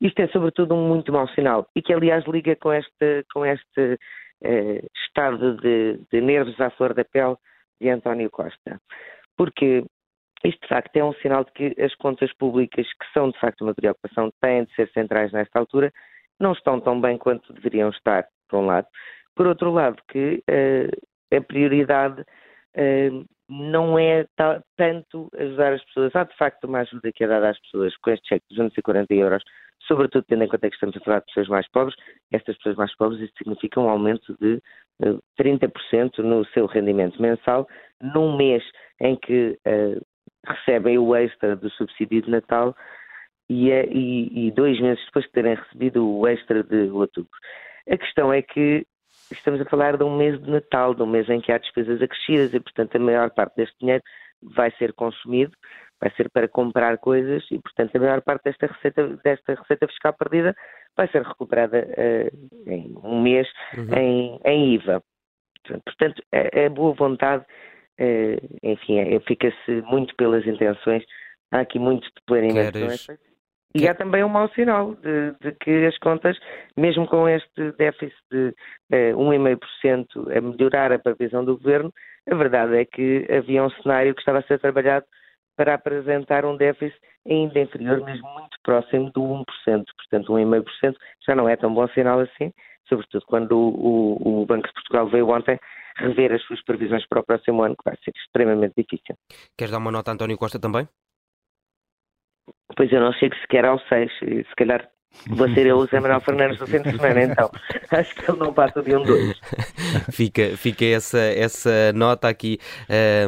Isto 0.00 0.20
é, 0.20 0.28
sobretudo, 0.28 0.74
um 0.74 0.86
muito 0.86 1.12
mau 1.12 1.26
sinal 1.28 1.66
e 1.74 1.82
que, 1.82 1.92
aliás, 1.92 2.24
liga 2.26 2.54
com 2.56 2.72
este, 2.72 3.24
com 3.32 3.44
este 3.44 3.98
uh, 4.44 4.86
estado 4.94 5.56
de, 5.56 5.98
de 6.12 6.20
nervos 6.20 6.60
à 6.60 6.70
flor 6.70 6.94
da 6.94 7.04
pele 7.04 7.36
de 7.80 7.88
António 7.90 8.30
Costa. 8.30 8.80
Porque 9.36 9.84
isto, 10.44 10.60
de 10.62 10.68
facto, 10.68 10.96
é 10.96 11.04
um 11.04 11.12
sinal 11.14 11.44
de 11.44 11.52
que 11.52 11.82
as 11.82 11.94
contas 11.96 12.32
públicas, 12.34 12.86
que 12.86 13.12
são, 13.12 13.30
de 13.30 13.38
facto, 13.38 13.62
uma 13.62 13.74
preocupação, 13.74 14.30
têm 14.40 14.64
de 14.64 14.74
ser 14.74 14.88
centrais 14.92 15.32
nesta 15.32 15.58
altura, 15.58 15.92
não 16.38 16.52
estão 16.52 16.80
tão 16.80 17.00
bem 17.00 17.18
quanto 17.18 17.52
deveriam 17.52 17.90
estar, 17.90 18.26
por 18.48 18.60
um 18.60 18.66
lado. 18.66 18.86
Por 19.34 19.46
outro 19.46 19.72
lado, 19.72 19.96
que 20.08 20.42
uh, 20.48 21.36
a 21.36 21.40
prioridade 21.40 22.20
uh, 22.22 23.24
não 23.48 23.98
é 23.98 24.26
tanto 24.76 25.28
ajudar 25.36 25.72
as 25.72 25.84
pessoas. 25.86 26.14
Há 26.14 26.24
de 26.24 26.36
facto 26.36 26.64
uma 26.64 26.80
ajuda 26.80 27.10
que 27.12 27.24
é 27.24 27.26
dada 27.26 27.50
às 27.50 27.60
pessoas 27.60 27.96
com 27.96 28.10
este 28.10 28.28
cheque 28.28 28.44
de 28.50 28.56
240 28.56 29.14
euros, 29.14 29.42
sobretudo 29.86 30.24
tendo 30.28 30.44
em 30.44 30.48
conta 30.48 30.68
que 30.68 30.74
estamos 30.74 30.96
a 30.96 31.00
falar 31.00 31.20
de 31.20 31.26
pessoas 31.26 31.48
mais 31.48 31.68
pobres. 31.70 31.96
Estas 32.30 32.56
pessoas 32.58 32.76
mais 32.76 32.94
pobres, 32.96 33.20
isso 33.20 33.32
significa 33.38 33.80
um 33.80 33.88
aumento 33.88 34.36
de 34.38 34.60
30% 35.40 36.18
eh, 36.18 36.22
no 36.22 36.44
seu 36.46 36.66
rendimento 36.66 37.20
mensal 37.22 37.66
num 38.02 38.36
mês 38.36 38.62
em 39.00 39.16
que 39.16 39.58
uh, 39.66 40.04
recebem 40.46 40.98
o 40.98 41.14
extra 41.14 41.56
do 41.56 41.70
subsídio 41.70 42.22
de 42.22 42.30
Natal 42.30 42.76
e, 43.48 43.70
é, 43.70 43.86
e, 43.86 44.48
e, 44.48 44.50
dois 44.50 44.80
meses 44.80 45.04
depois 45.06 45.24
de 45.24 45.32
terem 45.32 45.54
recebido 45.54 46.06
o 46.06 46.26
extra 46.26 46.62
de 46.62 46.90
outubro. 46.90 47.30
A 47.90 47.96
questão 47.96 48.32
é 48.32 48.42
que 48.42 48.86
estamos 49.32 49.60
a 49.60 49.64
falar 49.64 49.96
de 49.96 50.04
um 50.04 50.16
mês 50.16 50.40
de 50.40 50.50
Natal, 50.50 50.94
de 50.94 51.02
um 51.02 51.06
mês 51.06 51.28
em 51.28 51.40
que 51.40 51.50
há 51.50 51.58
despesas 51.58 52.00
acrescidas 52.02 52.52
e, 52.52 52.60
portanto, 52.60 52.96
a 52.96 52.98
maior 52.98 53.30
parte 53.30 53.56
deste 53.56 53.76
dinheiro 53.80 54.02
vai 54.42 54.70
ser 54.72 54.92
consumido, 54.92 55.52
vai 56.00 56.10
ser 56.14 56.30
para 56.30 56.48
comprar 56.48 56.98
coisas 56.98 57.44
e, 57.50 57.58
portanto, 57.58 57.96
a 57.96 57.98
maior 57.98 58.22
parte 58.22 58.44
desta 58.44 58.66
receita, 58.66 59.18
desta 59.24 59.54
receita 59.54 59.86
fiscal 59.88 60.12
perdida 60.12 60.54
vai 60.96 61.08
ser 61.08 61.22
recuperada 61.22 61.86
uh, 61.86 62.70
em 62.70 62.94
um 63.02 63.20
mês 63.20 63.48
uhum. 63.76 63.94
em, 63.94 64.40
em, 64.44 64.74
IVA. 64.74 65.02
Portanto, 65.84 66.22
é, 66.32 66.64
é 66.64 66.68
boa 66.68 66.94
vontade, 66.94 67.44
enfim, 68.62 68.98
é, 68.98 69.20
fica-se 69.20 69.82
muito 69.82 70.14
pelas 70.16 70.46
intenções, 70.46 71.04
há 71.50 71.60
aqui 71.60 71.78
muito 71.78 72.04
de 72.04 72.22
planeamento. 72.26 72.78
E 73.74 73.86
há 73.86 73.94
também 73.94 74.24
um 74.24 74.28
mau 74.28 74.48
sinal 74.50 74.94
de, 74.94 75.32
de, 75.40 75.52
que 75.60 75.86
as 75.86 75.96
contas, 75.98 76.38
mesmo 76.76 77.06
com 77.06 77.28
este 77.28 77.72
déficit 77.72 78.16
de 78.30 78.54
eh, 78.90 79.12
1,5% 79.12 80.36
a 80.36 80.40
melhorar 80.40 80.90
a 80.90 80.98
previsão 80.98 81.44
do 81.44 81.58
governo, 81.58 81.92
a 82.30 82.34
verdade 82.34 82.78
é 82.78 82.84
que 82.86 83.26
havia 83.30 83.62
um 83.62 83.70
cenário 83.70 84.14
que 84.14 84.20
estava 84.20 84.38
a 84.38 84.42
ser 84.42 84.58
trabalhado 84.58 85.04
para 85.54 85.74
apresentar 85.74 86.46
um 86.46 86.56
déficit 86.56 86.98
ainda 87.28 87.60
inferior, 87.60 88.02
mesmo 88.04 88.26
muito 88.32 88.56
próximo 88.62 89.10
do 89.10 89.20
1%. 89.20 89.44
Portanto, 89.66 90.32
1,5% 90.32 90.94
já 91.26 91.34
não 91.34 91.48
é 91.48 91.54
tão 91.54 91.72
bom 91.72 91.86
sinal 91.88 92.20
assim, 92.20 92.50
sobretudo 92.88 93.24
quando 93.26 93.52
o, 93.52 94.18
o, 94.28 94.42
o 94.42 94.46
Banco 94.46 94.66
de 94.66 94.72
Portugal 94.72 95.08
veio 95.08 95.28
ontem 95.28 95.58
rever 95.98 96.32
as 96.32 96.42
suas 96.42 96.62
previsões 96.62 97.06
para 97.06 97.20
o 97.20 97.24
próximo 97.24 97.62
ano, 97.62 97.76
que 97.76 97.84
vai 97.84 97.96
ser 98.04 98.12
extremamente 98.16 98.74
difícil. 98.76 99.16
Queres 99.56 99.72
dar 99.72 99.78
uma 99.78 99.90
nota 99.90 100.10
a 100.10 100.14
António 100.14 100.38
Costa 100.38 100.58
também? 100.58 100.88
Pois 102.76 102.92
eu 102.92 103.00
não 103.00 103.12
chego 103.12 103.34
sequer 103.36 103.64
ao 103.64 103.78
6, 103.78 104.10
se 104.20 104.54
calhar 104.56 104.88
Vou 105.26 105.48
ser 105.52 105.66
eu 105.66 105.78
o 105.78 105.86
Zé 105.86 106.00
Manuel 106.00 106.20
Fernandes 106.20 106.58
do 106.58 106.66
fim 106.66 106.80
de 106.80 106.90
semana, 106.92 107.22
então. 107.24 107.50
Acho 107.90 108.14
que 108.14 108.30
ele 108.30 108.38
não 108.38 108.52
passa 108.52 108.82
de 108.82 108.94
um 108.94 109.02
2. 109.02 109.40
fica, 110.12 110.56
fica 110.56 110.84
essa, 110.84 111.18
essa 111.18 111.92
nota 111.94 112.28
aqui 112.28 112.58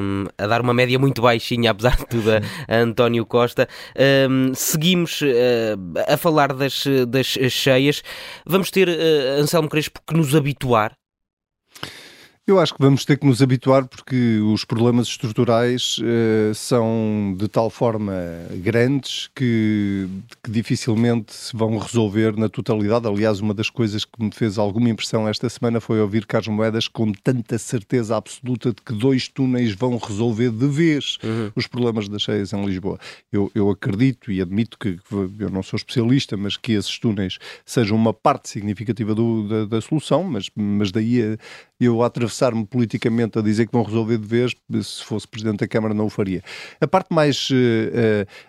um, 0.00 0.26
a 0.38 0.46
dar 0.46 0.60
uma 0.60 0.72
média 0.72 0.98
muito 0.98 1.20
baixinha, 1.20 1.70
apesar 1.72 1.96
de 1.96 2.06
tudo, 2.06 2.30
a, 2.30 2.40
a 2.68 2.78
António 2.78 3.26
Costa. 3.26 3.66
Um, 4.28 4.54
seguimos 4.54 5.20
uh, 5.22 5.76
a 6.06 6.16
falar 6.16 6.52
das, 6.52 6.84
das 7.08 7.26
cheias. 7.26 8.02
Vamos 8.46 8.70
ter, 8.70 8.88
uh, 8.88 9.40
Anselmo 9.40 9.68
Crespo, 9.68 10.00
que 10.06 10.14
nos 10.14 10.34
habituar 10.34 10.92
eu 12.50 12.58
acho 12.58 12.74
que 12.74 12.82
vamos 12.82 13.04
ter 13.04 13.16
que 13.16 13.26
nos 13.26 13.40
habituar 13.40 13.86
porque 13.86 14.40
os 14.40 14.64
problemas 14.64 15.06
estruturais 15.06 15.98
uh, 15.98 16.54
são 16.54 17.34
de 17.38 17.46
tal 17.48 17.70
forma 17.70 18.12
grandes 18.56 19.30
que, 19.34 20.08
que, 20.42 20.50
dificilmente 20.50 21.32
se 21.32 21.56
vão 21.56 21.78
resolver 21.78 22.36
na 22.36 22.48
totalidade. 22.48 23.06
Aliás, 23.06 23.40
uma 23.40 23.54
das 23.54 23.70
coisas 23.70 24.04
que 24.04 24.22
me 24.22 24.32
fez 24.32 24.58
alguma 24.58 24.88
impressão 24.88 25.28
esta 25.28 25.48
semana 25.48 25.80
foi 25.80 26.00
ouvir 26.00 26.26
Carlos 26.26 26.48
Moedas 26.48 26.88
com 26.88 27.12
tanta 27.12 27.56
certeza 27.56 28.16
absoluta 28.16 28.70
de 28.70 28.82
que 28.82 28.92
dois 28.92 29.28
túneis 29.28 29.72
vão 29.72 29.96
resolver 29.96 30.50
de 30.50 30.66
vez 30.66 31.18
uhum. 31.22 31.52
os 31.54 31.66
problemas 31.66 32.08
das 32.08 32.22
cheias 32.22 32.52
em 32.52 32.64
Lisboa. 32.64 32.98
Eu, 33.32 33.50
eu 33.54 33.70
acredito 33.70 34.32
e 34.32 34.40
admito 34.40 34.76
que, 34.78 34.98
eu 35.38 35.50
não 35.50 35.62
sou 35.62 35.76
especialista, 35.76 36.36
mas 36.36 36.56
que 36.56 36.72
esses 36.72 36.98
túneis 36.98 37.38
sejam 37.64 37.96
uma 37.96 38.12
parte 38.12 38.48
significativa 38.48 39.14
do, 39.14 39.46
da, 39.46 39.64
da, 39.66 39.80
solução, 39.80 40.24
mas, 40.24 40.50
mas 40.56 40.90
daí 40.90 41.38
eu 41.80 42.02
atravessar-me 42.40 42.66
politicamente 42.66 43.38
a 43.38 43.42
dizer 43.42 43.66
que 43.66 43.72
vão 43.72 43.82
resolver 43.82 44.18
de 44.18 44.26
vez, 44.26 44.54
se 44.82 45.04
fosse 45.04 45.28
Presidente 45.28 45.58
da 45.58 45.68
Câmara 45.68 45.92
não 45.92 46.06
o 46.06 46.10
faria. 46.10 46.42
A 46.80 46.86
parte 46.86 47.12
mais 47.12 47.48
uh, 47.50 47.54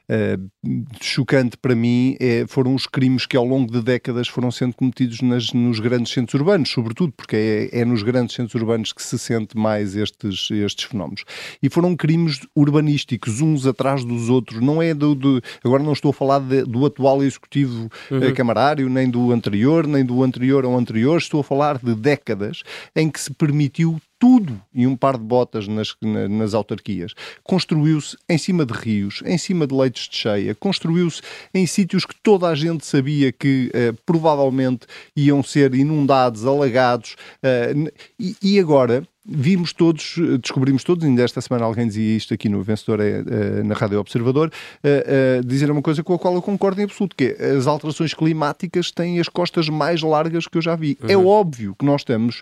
uh, 0.09 0.91
chocante 1.01 1.57
para 1.57 1.75
mim 1.75 2.15
é, 2.19 2.45
foram 2.47 2.73
os 2.73 2.87
crimes 2.87 3.25
que 3.25 3.35
ao 3.35 3.45
longo 3.45 3.71
de 3.71 3.81
décadas 3.81 4.27
foram 4.27 4.49
sendo 4.49 4.73
cometidos 4.73 5.21
nas, 5.21 5.51
nos 5.51 5.79
grandes 5.79 6.13
centros 6.13 6.39
urbanos, 6.39 6.69
sobretudo 6.69 7.13
porque 7.15 7.69
é, 7.73 7.81
é, 7.81 7.85
nos 7.85 8.03
grandes 8.03 8.35
centros 8.35 8.55
urbanos 8.55 8.93
que 8.93 9.03
se 9.03 9.19
sente 9.19 9.57
mais 9.57 9.95
estes, 9.95 10.49
estes 10.51 10.85
fenómenos. 10.85 11.23
E 11.61 11.69
foram 11.69 11.95
crimes 11.95 12.39
urbanísticos, 12.55 13.41
uns 13.41 13.65
atrás 13.65 14.05
dos 14.05 14.29
outros, 14.29 14.61
não 14.61 14.81
é 14.81 14.93
do, 14.93 15.13
do 15.13 15.41
agora 15.63 15.83
não 15.83 15.93
estou 15.93 16.11
a 16.11 16.13
falar 16.13 16.39
de, 16.39 16.63
do 16.63 16.85
atual 16.85 17.23
executivo 17.23 17.89
uhum. 18.09 18.33
camarário, 18.33 18.89
nem 18.89 19.09
do 19.09 19.31
anterior, 19.31 19.85
nem 19.85 20.05
do 20.05 20.23
anterior 20.23 20.63
ao 20.63 20.77
anterior, 20.77 21.17
estou 21.17 21.41
a 21.41 21.43
falar 21.43 21.77
de 21.77 21.93
décadas 21.95 22.63
em 22.95 23.09
que 23.09 23.19
se 23.19 23.33
permitiu 23.33 23.80
tudo 24.19 24.61
e 24.73 24.85
um 24.85 24.95
par 24.95 25.17
de 25.17 25.23
botas 25.23 25.67
nas, 25.67 25.95
nas 26.29 26.53
autarquias. 26.53 27.13
Construiu-se 27.43 28.15
em 28.29 28.37
cima 28.37 28.65
de 28.65 28.73
rios, 28.73 29.23
em 29.25 29.37
cima 29.37 29.65
de 29.65 29.73
leitos 29.73 30.07
de 30.07 30.15
cheia, 30.15 30.53
construiu-se 30.53 31.21
em 31.53 31.65
sítios 31.65 32.05
que 32.05 32.15
toda 32.21 32.47
a 32.47 32.53
gente 32.53 32.85
sabia 32.85 33.31
que 33.31 33.71
uh, 33.73 33.97
provavelmente 34.05 34.85
iam 35.15 35.41
ser 35.41 35.73
inundados, 35.73 36.45
alagados, 36.45 37.15
uh, 37.43 37.91
e, 38.19 38.35
e 38.43 38.59
agora 38.59 39.03
vimos 39.23 39.71
todos, 39.71 40.15
descobrimos 40.41 40.83
todos, 40.83 41.05
ainda 41.05 41.21
esta 41.21 41.39
semana 41.41 41.65
alguém 41.65 41.87
dizia 41.87 42.17
isto 42.17 42.33
aqui 42.33 42.49
no 42.49 42.61
Vencedor 42.63 42.99
é, 42.99 43.19
é, 43.19 43.63
na 43.63 43.75
Rádio 43.75 43.99
Observador, 43.99 44.51
é, 44.83 45.41
dizer 45.45 45.69
uma 45.69 45.81
coisa 45.81 46.03
com 46.03 46.13
a 46.13 46.19
qual 46.19 46.33
eu 46.33 46.41
concordo 46.41 46.81
em 46.81 46.85
absoluto, 46.85 47.15
que 47.15 47.35
é, 47.37 47.51
as 47.51 47.67
alterações 47.67 48.13
climáticas 48.13 48.91
têm 48.91 49.19
as 49.19 49.29
costas 49.29 49.69
mais 49.69 50.01
largas 50.01 50.47
que 50.47 50.57
eu 50.57 50.61
já 50.61 50.75
vi. 50.75 50.97
É 51.07 51.15
uhum. 51.15 51.23
É 51.23 51.25
óbvio 51.25 51.75
que 51.77 51.85
nós 51.85 52.01
estamos 52.01 52.41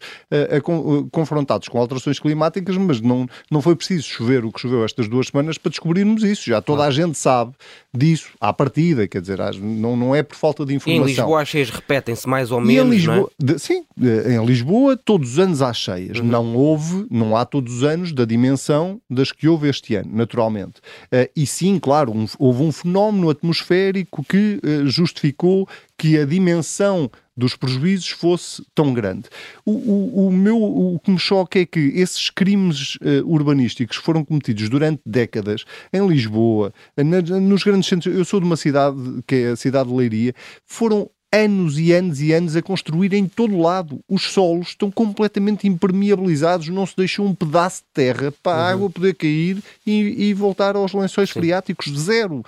confrontados 1.12 1.68
com 1.68 1.78
alterações 1.78 2.20
climáticas, 2.20 2.78
mas 2.78 3.02
não, 3.02 3.28
não 3.52 3.62
foi 3.62 3.76
preciso 3.76 4.08
chover 4.08 4.46
o 4.46 4.52
que 4.52 4.62
choveu 4.62 4.86
estas 4.86 5.08
duas 5.08 5.28
semanas 5.28 5.58
para 5.58 5.70
descobrirmos 5.70 6.24
isso. 6.24 6.50
Já 6.50 6.62
toda 6.62 6.84
a 6.84 6.92
gente 6.92 7.18
sabe 7.18 7.54
disso, 7.94 8.30
à 8.40 8.54
partida, 8.54 9.08
quer 9.08 9.22
dizer, 9.22 9.40
não, 9.60 9.98
não 9.98 10.16
é 10.16 10.24
por 10.24 10.36
falta 10.36 10.66
de 10.66 10.76
informação. 10.76 11.08
E 11.08 11.12
em 11.12 11.16
Lisboa 11.16 11.42
as 11.42 11.50
cheias 11.50 11.70
repetem-se 11.70 12.28
mais 12.28 12.52
ou 12.52 12.62
menos, 12.62 12.94
em 12.94 12.98
Lisboa, 12.98 13.30
é? 13.42 13.46
de, 13.46 13.60
sim, 13.60 13.84
em 14.00 14.46
Lisboa 14.46 14.96
todos 14.96 15.34
os 15.34 15.40
anos 15.40 15.62
há 15.62 15.74
cheias, 15.74 16.20
uhum. 16.20 16.26
não 16.26 16.56
houve 16.56 16.69
houve, 16.70 17.08
não 17.10 17.36
há 17.36 17.46
todos 17.46 17.78
os 17.78 17.84
anos, 17.84 18.12
da 18.14 18.26
dimensão 18.26 19.02
das 19.10 19.32
que 19.32 19.48
houve 19.48 19.68
este 19.68 19.96
ano, 19.96 20.10
naturalmente. 20.14 20.80
Uh, 21.06 21.30
e 21.36 21.46
sim, 21.46 21.80
claro, 21.80 22.12
um, 22.12 22.26
houve 22.38 22.64
um 22.64 22.72
fenómeno 22.72 23.30
atmosférico 23.30 24.24
que 24.24 24.60
uh, 24.64 24.88
justificou 24.88 25.68
que 25.98 26.18
a 26.18 26.26
dimensão 26.26 27.10
dos 27.36 27.56
prejuízos 27.56 28.10
fosse 28.10 28.64
tão 28.76 28.94
grande. 28.94 29.30
O, 29.66 29.72
o, 29.72 30.28
o, 30.28 30.32
meu, 30.32 30.62
o 30.62 31.00
que 31.00 31.10
me 31.10 31.18
choca 31.18 31.60
é 31.60 31.66
que 31.66 31.80
esses 31.96 32.30
crimes 32.30 32.96
uh, 32.98 33.26
urbanísticos 33.26 33.98
foram 33.98 34.24
cometidos 34.26 34.70
durante 34.70 35.02
décadas 35.06 35.64
em 35.92 36.06
Lisboa, 36.06 36.74
na, 36.98 37.22
nos 37.40 37.64
grandes 37.64 37.88
centros. 37.88 38.14
Eu 38.14 38.26
sou 38.26 38.40
de 38.40 38.46
uma 38.46 38.58
cidade 38.58 38.98
que 39.26 39.36
é 39.36 39.48
a 39.52 39.56
cidade 39.56 39.90
de 39.90 39.96
Leiria, 39.96 40.34
foram 40.66 41.10
anos 41.32 41.78
e 41.78 41.94
anos 41.94 42.22
e 42.22 42.34
anos 42.34 42.56
a 42.56 42.62
construir 42.62 43.14
em 43.14 43.28
todo 43.28 43.60
lado. 43.60 44.00
Os 44.10 44.24
solos 44.24 44.70
estão 44.70 44.90
completamente 44.90 45.68
impermeabilizados, 45.68 46.68
não 46.70 46.86
se 46.86 46.98
deixou 46.98 47.26
um 47.26 47.36
pedaço 47.36 47.82
de 47.82 47.88
terra 47.94 48.34
para 48.44 48.58
a 48.58 48.66
uhum. 48.66 48.74
água 48.74 48.90
poder 48.90 49.14
cair 49.14 49.62
e, 49.86 50.30
e 50.30 50.34
voltar 50.34 50.76
aos 50.76 50.94
lençóis 50.94 51.30
Sim. 51.30 51.40
freáticos. 51.40 51.88
Zero. 52.00 52.44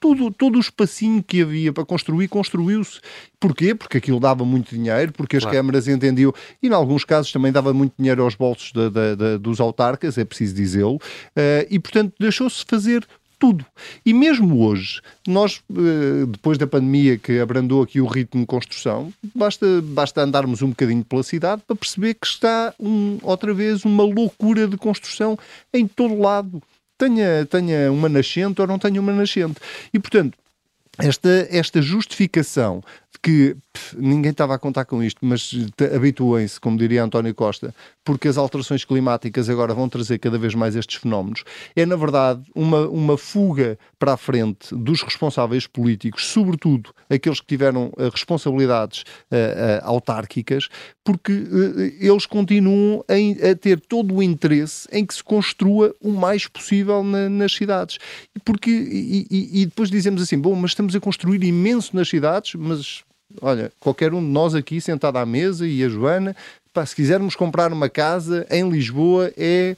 Tudo, 0.00 0.30
todo 0.30 0.56
o 0.56 0.60
espacinho 0.60 1.22
que 1.22 1.42
havia 1.42 1.72
para 1.72 1.84
construir, 1.84 2.28
construiu-se. 2.28 3.00
Porquê? 3.38 3.74
Porque 3.74 3.98
aquilo 3.98 4.20
dava 4.20 4.44
muito 4.44 4.74
dinheiro, 4.74 5.12
porque 5.12 5.36
as 5.36 5.42
claro. 5.42 5.58
câmaras 5.58 5.88
entendiam, 5.88 6.32
e 6.62 6.68
em 6.68 6.72
alguns 6.72 7.04
casos 7.04 7.32
também 7.32 7.50
dava 7.50 7.72
muito 7.74 7.94
dinheiro 7.98 8.22
aos 8.22 8.34
bolsos 8.34 8.72
de, 8.72 8.88
de, 8.90 9.16
de, 9.16 9.38
dos 9.38 9.60
autarcas, 9.60 10.16
é 10.16 10.24
preciso 10.24 10.54
dizê-lo, 10.54 10.96
uh, 10.96 11.66
e 11.70 11.78
portanto 11.78 12.14
deixou-se 12.18 12.64
fazer 12.66 13.06
tudo. 13.40 13.64
E 14.04 14.12
mesmo 14.12 14.62
hoje, 14.62 15.00
nós, 15.26 15.62
eh, 15.72 16.26
depois 16.28 16.58
da 16.58 16.66
pandemia 16.66 17.16
que 17.16 17.40
abrandou 17.40 17.82
aqui 17.82 18.00
o 18.00 18.06
ritmo 18.06 18.42
de 18.42 18.46
construção, 18.46 19.12
basta, 19.34 19.66
basta 19.82 20.20
andarmos 20.20 20.60
um 20.60 20.68
bocadinho 20.68 21.02
pela 21.02 21.22
cidade 21.22 21.62
para 21.66 21.74
perceber 21.74 22.14
que 22.14 22.26
está 22.26 22.74
um, 22.78 23.18
outra 23.22 23.54
vez 23.54 23.84
uma 23.84 24.04
loucura 24.04 24.68
de 24.68 24.76
construção 24.76 25.38
em 25.72 25.88
todo 25.88 26.20
lado. 26.20 26.62
Tenha, 26.98 27.46
tenha 27.46 27.90
uma 27.90 28.10
nascente 28.10 28.60
ou 28.60 28.66
não 28.66 28.78
tenha 28.78 29.00
uma 29.00 29.12
nascente. 29.12 29.56
E, 29.92 29.98
portanto, 29.98 30.36
esta, 30.98 31.48
esta 31.50 31.80
justificação 31.80 32.82
que 33.22 33.56
pff, 33.72 33.96
ninguém 33.98 34.30
estava 34.30 34.54
a 34.54 34.58
contar 34.58 34.84
com 34.84 35.02
isto, 35.02 35.18
mas 35.22 35.52
habituem-se, 35.94 36.60
como 36.60 36.78
diria 36.78 37.02
António 37.02 37.34
Costa, 37.34 37.74
porque 38.04 38.28
as 38.28 38.38
alterações 38.38 38.84
climáticas 38.84 39.48
agora 39.48 39.74
vão 39.74 39.88
trazer 39.88 40.18
cada 40.18 40.38
vez 40.38 40.54
mais 40.54 40.76
estes 40.76 40.96
fenómenos. 40.96 41.44
É, 41.76 41.84
na 41.84 41.96
verdade, 41.96 42.42
uma, 42.54 42.88
uma 42.88 43.18
fuga 43.18 43.78
para 43.98 44.14
a 44.14 44.16
frente 44.16 44.74
dos 44.74 45.02
responsáveis 45.02 45.66
políticos, 45.66 46.26
sobretudo 46.26 46.94
aqueles 47.08 47.40
que 47.40 47.46
tiveram 47.46 47.92
uh, 47.96 48.08
responsabilidades 48.10 49.02
uh, 49.02 49.34
uh, 49.34 49.84
autárquicas, 49.84 50.68
porque 51.04 51.32
eles 51.98 52.26
continuam 52.26 53.04
a, 53.08 53.50
a, 53.50 53.54
ter 53.54 53.80
todo 53.80 54.14
o 54.14 54.22
interesse 54.22 54.88
em 54.92 55.04
que 55.04 55.14
se 55.14 55.24
construa 55.24 55.94
o 56.00 56.10
mais 56.12 56.46
possível 56.46 57.02
na, 57.02 57.28
nas 57.28 57.52
cidades. 57.52 57.98
Porque, 58.44 58.70
e, 58.70 59.26
e, 59.30 59.62
e 59.62 59.66
depois 59.66 59.90
dizemos 59.90 60.22
assim, 60.22 60.38
bom, 60.38 60.54
mas 60.54 60.70
estamos 60.70 60.94
a 60.94 61.00
construir 61.00 61.42
imenso 61.42 61.94
nas 61.96 62.08
cidades, 62.08 62.54
mas 62.54 62.99
olha, 63.40 63.72
qualquer 63.80 64.12
um 64.12 64.20
de 64.20 64.30
nós 64.30 64.54
aqui 64.54 64.80
sentado 64.80 65.16
à 65.16 65.26
mesa 65.26 65.66
e 65.66 65.82
a 65.84 65.88
Joana, 65.88 66.34
pá, 66.72 66.84
se 66.84 66.94
quisermos 66.94 67.34
comprar 67.34 67.72
uma 67.72 67.88
casa 67.88 68.46
em 68.50 68.68
Lisboa 68.68 69.32
é 69.36 69.76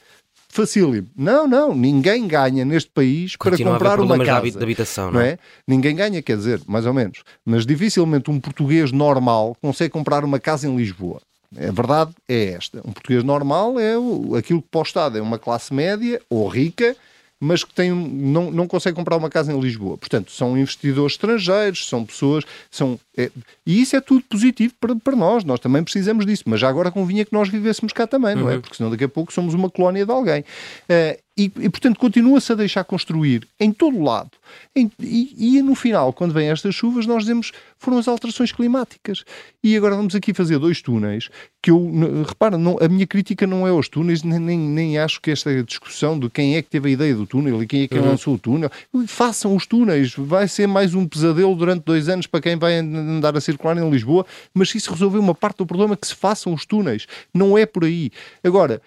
facílimo. 0.49 1.09
Não, 1.17 1.49
não, 1.49 1.75
ninguém 1.75 2.29
ganha 2.29 2.65
neste 2.65 2.91
país 2.91 3.37
Continua 3.37 3.79
para 3.79 3.97
comprar 3.97 4.01
uma 4.01 4.25
casa. 4.25 4.51
De 4.51 4.63
habitação, 4.63 5.07
não, 5.07 5.15
não 5.15 5.21
é? 5.21 5.39
Ninguém 5.67 5.97
ganha, 5.97 6.23
quer 6.23 6.37
dizer, 6.37 6.61
mais 6.67 6.85
ou 6.85 6.93
menos. 6.93 7.23
Mas 7.45 7.65
dificilmente 7.65 8.31
um 8.31 8.39
português 8.39 8.93
normal 8.93 9.57
consegue 9.61 9.91
comprar 9.91 10.25
uma 10.25 10.39
casa 10.39 10.69
em 10.69 10.77
Lisboa. 10.77 11.21
A 11.57 11.71
verdade 11.71 12.13
é 12.29 12.53
esta. 12.53 12.81
Um 12.85 12.93
português 12.93 13.25
normal 13.25 13.79
é 13.79 13.95
aquilo 14.39 14.63
que 14.63 14.69
para 14.71 14.81
o 14.81 14.85
Estado 14.85 15.19
é 15.19 15.23
uma 15.23 15.39
classe 15.39 15.73
média 15.73 16.21
ou 16.29 16.47
rica 16.47 16.97
mas 17.45 17.65
que 17.65 17.75
tem, 17.75 17.91
não, 17.91 18.53
não 18.53 18.69
consegue 18.69 18.95
comprar 18.95 19.17
uma 19.17 19.29
casa 19.29 19.53
em 19.53 19.59
Lisboa. 19.59 19.99
Portanto, 19.99 20.31
são 20.31 20.57
investidores 20.57 21.15
estrangeiros, 21.15 21.89
são 21.89 22.05
pessoas. 22.05 22.45
São, 22.71 23.01
é, 23.17 23.33
e 23.67 23.83
isso 23.83 23.97
é 23.97 24.01
tudo 24.01 24.23
positivo 24.31 24.73
para, 24.81 24.95
para 24.95 25.17
nós. 25.17 25.43
Nós 25.43 25.59
também 25.59 25.83
precisamos 25.83 26.25
disso. 26.25 26.45
Mas 26.47 26.61
já 26.61 26.69
agora 26.69 26.93
convinha 26.93 27.25
que 27.25 27.33
nós 27.33 27.49
vivêssemos 27.49 27.93
cá 27.93 28.07
também, 28.07 28.37
não 28.37 28.49
é? 28.49 28.55
Uhum. 28.55 28.61
Porque 28.61 28.77
senão 28.77 28.93
daqui 28.93 29.03
a 29.03 29.09
pouco 29.09 29.33
somos 29.33 29.55
uma 29.55 29.69
colónia 29.69 30.07
de 30.07 30.13
alguém. 30.13 30.43
Uh, 30.43 31.21
e, 31.37 31.45
e, 31.45 31.69
portanto, 31.71 31.99
continua-se 31.99 32.53
a 32.53 32.55
deixar 32.55 32.85
construir 32.85 33.49
em 33.59 33.73
todo 33.73 33.97
o 33.97 34.03
lado. 34.03 34.33
Em, 34.77 34.91
e, 35.01 35.57
e, 35.57 35.62
no 35.62 35.75
final, 35.75 36.12
quando 36.12 36.35
vêm 36.35 36.51
estas 36.51 36.75
chuvas, 36.75 37.07
nós 37.07 37.23
dizemos 37.23 37.53
foram 37.79 37.97
as 37.97 38.07
alterações 38.07 38.53
climáticas. 38.53 39.25
E 39.65 39.75
agora 39.75 39.97
vamos 39.97 40.15
aqui 40.15 40.35
fazer 40.35 40.59
dois 40.59 40.83
túneis 40.83 41.31
que 41.62 41.71
eu, 41.71 41.91
repara, 42.27 42.59
não, 42.59 42.77
a 42.81 42.89
minha 42.89 43.07
crítica 43.07 43.47
não 43.47 43.67
é 43.67 43.71
aos 43.71 43.89
túneis, 43.89 44.23
nem, 44.23 44.39
nem, 44.39 44.59
nem, 44.59 44.99
acho 44.99 45.21
que 45.21 45.31
esta 45.31 45.62
discussão 45.62 46.19
de 46.19 46.29
quem 46.29 46.57
é 46.57 46.62
que 46.62 46.69
teve 46.69 46.89
a 46.89 46.93
ideia 46.93 47.15
do 47.15 47.25
túnel 47.25 47.62
e 47.62 47.67
quem 47.67 47.83
é 47.83 47.89
que 47.89 47.97
uhum. 47.97 48.09
lançou 48.09 48.35
o 48.35 48.39
túnel, 48.39 48.71
façam 49.07 49.55
os 49.55 49.65
túneis. 49.65 50.12
Vai 50.15 50.49
ser 50.49 50.67
mais 50.67 50.93
um 50.95 51.07
pesadelo 51.07 51.55
durante 51.55 51.85
dois 51.85 52.09
anos 52.09 52.27
para 52.27 52.41
quem 52.41 52.57
vai 52.57 52.79
andar 52.79 53.37
a 53.37 53.41
circular 53.41 53.79
em 53.79 53.89
Lisboa, 53.89 54.27
mas 54.53 54.71
se 54.71 54.79
isso 54.79 54.91
resolver 54.91 55.19
uma 55.19 55.35
parte 55.35 55.59
do 55.59 55.67
problema, 55.67 55.97
que 55.97 56.07
se 56.07 56.15
façam 56.15 56.53
os 56.53 56.67
túneis. 56.67 57.07
Não 57.33 57.57
é 57.57 57.65
por 57.65 57.85
aí. 57.85 58.11
Agora, 58.45 58.83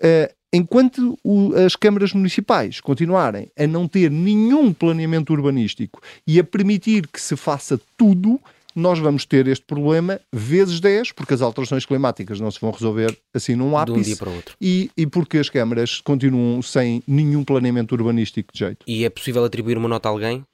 Uh, 0.00 0.32
enquanto 0.52 1.18
o, 1.22 1.54
as 1.54 1.76
câmaras 1.76 2.12
municipais 2.12 2.80
continuarem 2.80 3.50
a 3.58 3.66
não 3.66 3.86
ter 3.86 4.10
nenhum 4.10 4.72
planeamento 4.72 5.32
urbanístico 5.32 6.00
e 6.26 6.38
a 6.38 6.44
permitir 6.44 7.06
que 7.06 7.20
se 7.20 7.36
faça 7.36 7.80
tudo, 7.96 8.40
nós 8.74 8.98
vamos 8.98 9.24
ter 9.24 9.46
este 9.48 9.64
problema 9.64 10.20
vezes 10.32 10.78
10, 10.80 11.12
porque 11.12 11.34
as 11.34 11.42
alterações 11.42 11.84
climáticas 11.84 12.38
não 12.38 12.50
se 12.50 12.60
vão 12.60 12.70
resolver 12.70 13.16
assim 13.34 13.56
num 13.56 13.76
ápice. 13.76 13.94
De 13.94 14.00
um 14.00 14.02
dia 14.02 14.16
para 14.16 14.30
o 14.30 14.34
outro. 14.36 14.56
E, 14.60 14.90
e 14.96 15.06
porque 15.06 15.38
as 15.38 15.50
câmaras 15.50 16.00
continuam 16.00 16.62
sem 16.62 17.02
nenhum 17.06 17.42
planeamento 17.42 17.94
urbanístico 17.94 18.52
de 18.52 18.58
jeito. 18.60 18.84
E 18.86 19.04
é 19.04 19.10
possível 19.10 19.44
atribuir 19.44 19.76
uma 19.76 19.88
nota 19.88 20.08
a 20.08 20.12
alguém? 20.12 20.44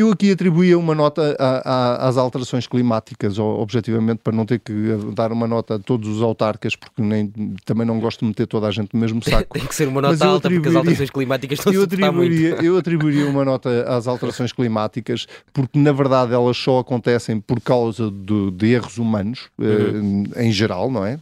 Eu 0.00 0.10
aqui 0.10 0.32
atribuía 0.32 0.78
uma 0.78 0.94
nota 0.94 1.36
a, 1.38 2.04
a, 2.04 2.08
às 2.08 2.16
alterações 2.16 2.66
climáticas, 2.66 3.38
objetivamente, 3.38 4.22
para 4.24 4.34
não 4.34 4.46
ter 4.46 4.58
que 4.58 4.72
dar 5.14 5.30
uma 5.30 5.46
nota 5.46 5.74
a 5.74 5.78
todos 5.78 6.08
os 6.08 6.22
autarcas, 6.22 6.74
porque 6.74 7.02
nem, 7.02 7.30
também 7.66 7.86
não 7.86 8.00
gosto 8.00 8.20
de 8.20 8.24
meter 8.24 8.46
toda 8.46 8.66
a 8.66 8.70
gente 8.70 8.94
no 8.94 8.98
mesmo 8.98 9.20
saco. 9.28 9.52
Tem 9.52 9.66
que 9.66 9.74
ser 9.74 9.88
uma 9.88 10.00
nota 10.00 10.24
alta, 10.24 10.48
porque 10.48 10.70
as 10.70 10.74
alterações 10.74 11.10
climáticas 11.10 11.58
estão 11.58 11.70
eu 11.74 11.82
atribuiria, 11.82 12.48
muito. 12.48 12.64
eu 12.64 12.78
atribuiria 12.80 13.26
uma 13.26 13.44
nota 13.44 13.94
às 13.94 14.08
alterações 14.08 14.52
climáticas, 14.52 15.26
porque 15.52 15.78
na 15.78 15.92
verdade 15.92 16.32
elas 16.32 16.56
só 16.56 16.78
acontecem 16.78 17.38
por 17.38 17.60
causa 17.60 18.10
de, 18.10 18.52
de 18.52 18.72
erros 18.72 18.96
humanos, 18.96 19.50
uhum. 19.58 20.24
eh, 20.34 20.46
em 20.46 20.50
geral, 20.50 20.90
não 20.90 21.04
é? 21.04 21.18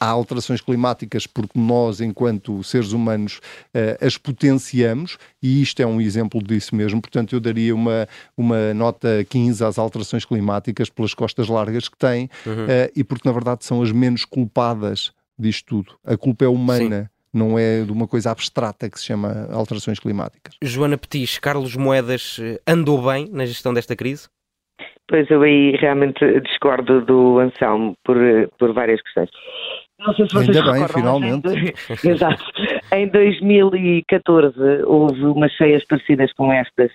Há 0.00 0.08
alterações 0.08 0.62
climáticas 0.62 1.26
porque 1.26 1.58
nós, 1.58 2.00
enquanto 2.00 2.62
seres 2.62 2.92
humanos, 2.92 3.40
eh, 3.74 3.98
as 4.00 4.16
potenciamos, 4.16 5.18
e 5.42 5.60
isto 5.60 5.82
é 5.82 5.86
um 5.86 6.00
exemplo 6.00 6.42
disso 6.42 6.74
mesmo, 6.74 7.02
portanto 7.02 7.34
eu 7.34 7.40
daria 7.40 7.74
uma 7.74 8.08
uma 8.36 8.72
nota 8.74 9.24
15 9.28 9.64
às 9.64 9.78
alterações 9.78 10.24
climáticas 10.24 10.88
pelas 10.90 11.14
costas 11.14 11.48
largas 11.48 11.88
que 11.88 11.96
têm 11.96 12.28
uhum. 12.46 12.64
uh, 12.64 12.92
e 12.94 13.04
porque, 13.04 13.28
na 13.28 13.32
verdade, 13.32 13.64
são 13.64 13.82
as 13.82 13.92
menos 13.92 14.24
culpadas 14.24 15.12
disto 15.38 15.66
tudo. 15.66 15.96
A 16.04 16.16
culpa 16.16 16.44
é 16.44 16.48
humana. 16.48 17.02
Sim 17.04 17.14
não 17.34 17.58
é 17.58 17.82
de 17.82 17.90
uma 17.90 18.06
coisa 18.06 18.30
abstrata 18.30 18.88
que 18.88 18.96
se 18.96 19.06
chama 19.06 19.48
alterações 19.52 19.98
climáticas. 19.98 20.56
Joana 20.62 20.96
Petis, 20.96 21.36
Carlos 21.36 21.74
Moedas 21.74 22.38
eh, 22.40 22.60
andou 22.64 23.02
bem 23.02 23.28
na 23.32 23.44
gestão 23.44 23.74
desta 23.74 23.96
crise? 23.96 24.28
Pois 25.08 25.28
eu 25.30 25.42
aí 25.42 25.76
realmente 25.76 26.40
discordo 26.40 27.04
do 27.04 27.40
Anselmo 27.40 27.94
por, 28.04 28.16
por 28.58 28.72
várias 28.72 29.02
questões. 29.02 29.28
Não 29.98 30.14
sei 30.14 30.26
se 30.26 30.34
vocês 30.34 30.56
Ainda 30.56 30.72
bem, 30.72 30.88
finalmente. 30.88 31.48
Em, 31.48 31.72
exato. 32.10 32.44
Em 32.92 33.08
2014 33.08 34.58
houve 34.84 35.24
umas 35.24 35.52
cheias 35.52 35.84
parecidas 35.84 36.32
com 36.32 36.52
estas 36.52 36.90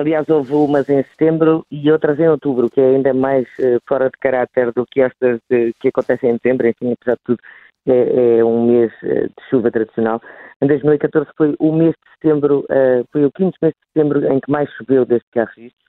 Aliás, 0.00 0.26
houve 0.30 0.54
umas 0.54 0.88
em 0.88 1.02
setembro 1.02 1.66
e 1.70 1.92
outras 1.92 2.18
em 2.18 2.26
outubro, 2.26 2.70
que 2.70 2.80
é 2.80 2.86
ainda 2.86 3.12
mais 3.12 3.46
uh, 3.58 3.78
fora 3.86 4.06
de 4.06 4.16
caráter 4.18 4.72
do 4.72 4.86
que 4.86 5.02
estas 5.02 5.38
de, 5.50 5.74
que 5.78 5.88
acontecem 5.88 6.30
em 6.30 6.38
dezembro. 6.42 6.66
Enfim, 6.66 6.92
apesar 6.92 7.16
de 7.16 7.22
tudo, 7.22 7.38
é, 7.86 8.38
é 8.38 8.42
um 8.42 8.64
mês 8.64 8.90
uh, 9.02 9.28
de 9.28 9.50
chuva 9.50 9.70
tradicional. 9.70 10.18
Em 10.62 10.66
2014 10.68 11.28
foi 11.36 11.54
o 11.58 11.70
mês 11.70 11.90
de 11.90 12.12
setembro, 12.12 12.60
uh, 12.60 13.04
foi 13.12 13.26
o 13.26 13.30
quinto 13.30 13.58
mês 13.60 13.74
de 13.74 13.86
setembro 13.88 14.26
em 14.32 14.40
que 14.40 14.50
mais 14.50 14.70
choveu 14.70 15.04
desde 15.04 15.26
que 15.30 15.38
há 15.38 15.44
registros, 15.44 15.84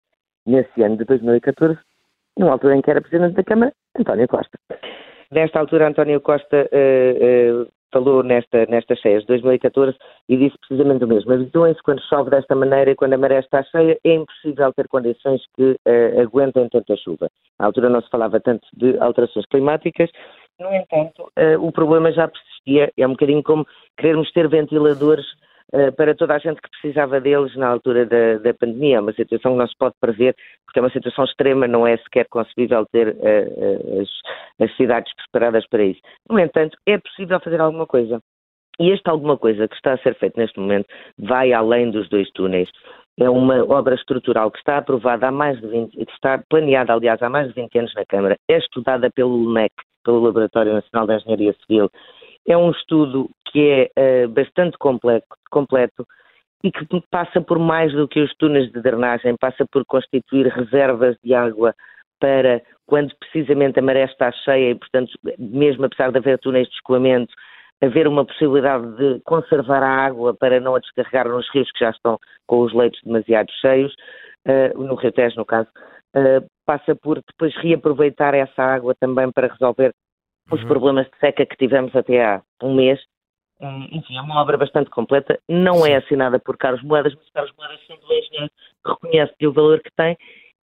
nesse 0.45 0.83
ano 0.83 0.97
de 0.97 1.05
2014, 1.05 1.79
numa 2.37 2.51
altura 2.51 2.75
em 2.75 2.81
que 2.81 2.91
era 2.91 2.99
Presidente 2.99 3.35
da 3.35 3.43
Câmara, 3.45 3.71
António 3.97 4.27
Costa. 4.27 4.59
Nesta 5.31 5.57
altura, 5.57 5.87
António 5.87 6.19
Costa 6.19 6.69
falou 7.91 8.23
nesta, 8.23 8.65
nestas 8.67 8.99
cheias 8.99 9.21
de 9.21 9.27
2014 9.27 9.97
e 10.29 10.37
disse 10.37 10.57
precisamente 10.59 11.03
o 11.03 11.07
mesmo. 11.07 11.33
Habituem-se 11.33 11.81
quando 11.83 12.01
chove 12.03 12.29
desta 12.29 12.55
maneira 12.55 12.91
e 12.91 12.95
quando 12.95 13.13
a 13.13 13.17
maré 13.17 13.39
está 13.39 13.63
cheia, 13.63 13.97
é 14.03 14.13
impossível 14.13 14.73
ter 14.73 14.87
condições 14.87 15.41
que 15.55 15.71
uh, 15.71 16.21
aguentem 16.21 16.67
tanta 16.69 16.95
chuva. 16.97 17.29
Na 17.59 17.67
altura 17.67 17.89
não 17.89 18.01
se 18.01 18.09
falava 18.09 18.39
tanto 18.39 18.67
de 18.73 18.97
alterações 18.99 19.45
climáticas, 19.45 20.09
no 20.59 20.71
entanto, 20.75 21.23
uh, 21.23 21.65
o 21.65 21.71
problema 21.71 22.11
já 22.11 22.27
persistia. 22.27 22.91
É 22.95 23.07
um 23.07 23.11
bocadinho 23.11 23.41
como 23.41 23.65
querermos 23.97 24.31
ter 24.31 24.47
ventiladores 24.47 25.25
para 25.95 26.13
toda 26.13 26.35
a 26.35 26.37
gente 26.37 26.61
que 26.61 26.69
precisava 26.69 27.21
deles 27.21 27.55
na 27.55 27.67
altura 27.67 28.05
da, 28.05 28.37
da, 28.39 28.53
pandemia. 28.53 28.97
É 28.97 28.99
uma 28.99 29.13
situação 29.13 29.53
que 29.53 29.57
não 29.57 29.67
se 29.67 29.77
pode 29.77 29.95
prever, 29.99 30.35
porque 30.65 30.79
é 30.79 30.81
uma 30.81 30.89
situação 30.89 31.23
extrema, 31.23 31.67
não 31.67 31.87
é 31.87 31.97
sequer 31.97 32.27
concebível 32.29 32.85
ter 32.91 33.09
uh, 33.09 34.01
as, 34.01 34.09
as 34.69 34.75
cidades 34.75 35.11
preparadas 35.15 35.65
para 35.69 35.83
isso. 35.83 36.01
No 36.29 36.39
entanto, 36.39 36.77
é 36.85 36.97
possível 36.97 37.39
fazer 37.39 37.61
alguma 37.61 37.87
coisa. 37.87 38.19
E 38.79 38.89
este 38.89 39.09
alguma 39.09 39.37
coisa 39.37 39.67
que 39.67 39.75
está 39.75 39.93
a 39.93 39.97
ser 39.99 40.15
feito 40.15 40.37
neste 40.37 40.59
momento 40.59 40.87
vai 41.17 41.53
além 41.53 41.91
dos 41.91 42.09
dois 42.09 42.29
túneis. 42.31 42.69
É 43.19 43.29
uma 43.29 43.63
obra 43.71 43.95
estrutural 43.95 44.49
que 44.49 44.57
está 44.57 44.77
aprovada 44.77 45.27
há 45.27 45.31
mais 45.31 45.59
de 45.59 45.67
20, 45.67 45.91
que 45.91 46.11
está 46.11 46.41
planeada, 46.49 46.93
aliás, 46.93 47.21
há 47.21 47.29
mais 47.29 47.47
de 47.49 47.53
20 47.53 47.79
anos 47.79 47.93
na 47.93 48.05
Câmara, 48.05 48.37
é 48.49 48.57
estudada 48.57 49.09
pelo 49.11 49.35
LNEC, 49.35 49.71
pelo 50.03 50.21
Laboratório 50.21 50.73
Nacional 50.73 51.05
de 51.05 51.15
Engenharia 51.15 51.55
Civil, 51.61 51.89
é 52.47 52.57
um 52.57 52.71
estudo 52.71 53.29
que 53.45 53.89
é 53.95 54.25
uh, 54.25 54.29
bastante 54.29 54.77
completo, 54.77 55.27
completo 55.49 56.05
e 56.63 56.71
que 56.71 56.85
passa 57.09 57.41
por 57.41 57.59
mais 57.59 57.91
do 57.93 58.07
que 58.07 58.19
os 58.19 58.33
túneis 58.35 58.71
de 58.71 58.81
drenagem, 58.81 59.35
passa 59.37 59.65
por 59.71 59.83
constituir 59.85 60.47
reservas 60.47 61.17
de 61.23 61.33
água 61.33 61.73
para 62.19 62.61
quando 62.85 63.15
precisamente 63.15 63.79
a 63.79 63.81
maré 63.81 64.03
está 64.03 64.31
cheia 64.31 64.71
e, 64.71 64.75
portanto, 64.75 65.11
mesmo 65.39 65.85
apesar 65.85 66.11
de 66.11 66.19
haver 66.19 66.37
túneis 66.39 66.67
de 66.67 66.75
escoamento, 66.75 67.33
haver 67.81 68.07
uma 68.07 68.25
possibilidade 68.25 68.95
de 68.95 69.19
conservar 69.21 69.81
a 69.81 70.05
água 70.05 70.35
para 70.35 70.59
não 70.59 70.75
a 70.75 70.79
descarregar 70.79 71.27
nos 71.27 71.49
rios 71.51 71.71
que 71.71 71.79
já 71.79 71.89
estão 71.89 72.19
com 72.45 72.59
os 72.61 72.73
leitos 72.73 73.01
demasiado 73.03 73.51
cheios, 73.59 73.93
uh, 74.47 74.77
no 74.77 74.95
Rio 74.95 75.11
Tejo, 75.11 75.37
no 75.37 75.45
caso, 75.45 75.69
uh, 76.15 76.45
passa 76.65 76.95
por 76.95 77.19
depois 77.27 77.55
reaproveitar 77.55 78.35
essa 78.35 78.61
água 78.61 78.93
também 78.99 79.31
para 79.31 79.47
resolver 79.47 79.91
os 80.51 80.61
uhum. 80.61 80.67
problemas 80.67 81.05
de 81.07 81.17
seca 81.19 81.45
que 81.45 81.57
tivemos 81.57 81.95
até 81.95 82.23
há 82.23 82.41
um 82.61 82.73
mês. 82.75 82.99
Hum, 83.59 83.87
enfim, 83.91 84.17
é 84.17 84.21
uma 84.21 84.41
obra 84.41 84.57
bastante 84.57 84.89
completa. 84.89 85.39
Não 85.47 85.85
é 85.85 85.95
assinada 85.95 86.39
por 86.39 86.57
Carlos 86.57 86.83
Moedas, 86.83 87.13
mas 87.15 87.29
Carlos 87.31 87.53
Moedas, 87.57 87.79
sendo 87.87 88.01
um 88.07 88.13
engenheiro, 88.13 88.51
reconhece 88.85 89.47
o 89.47 89.53
valor 89.53 89.79
que 89.81 89.91
tem 89.95 90.17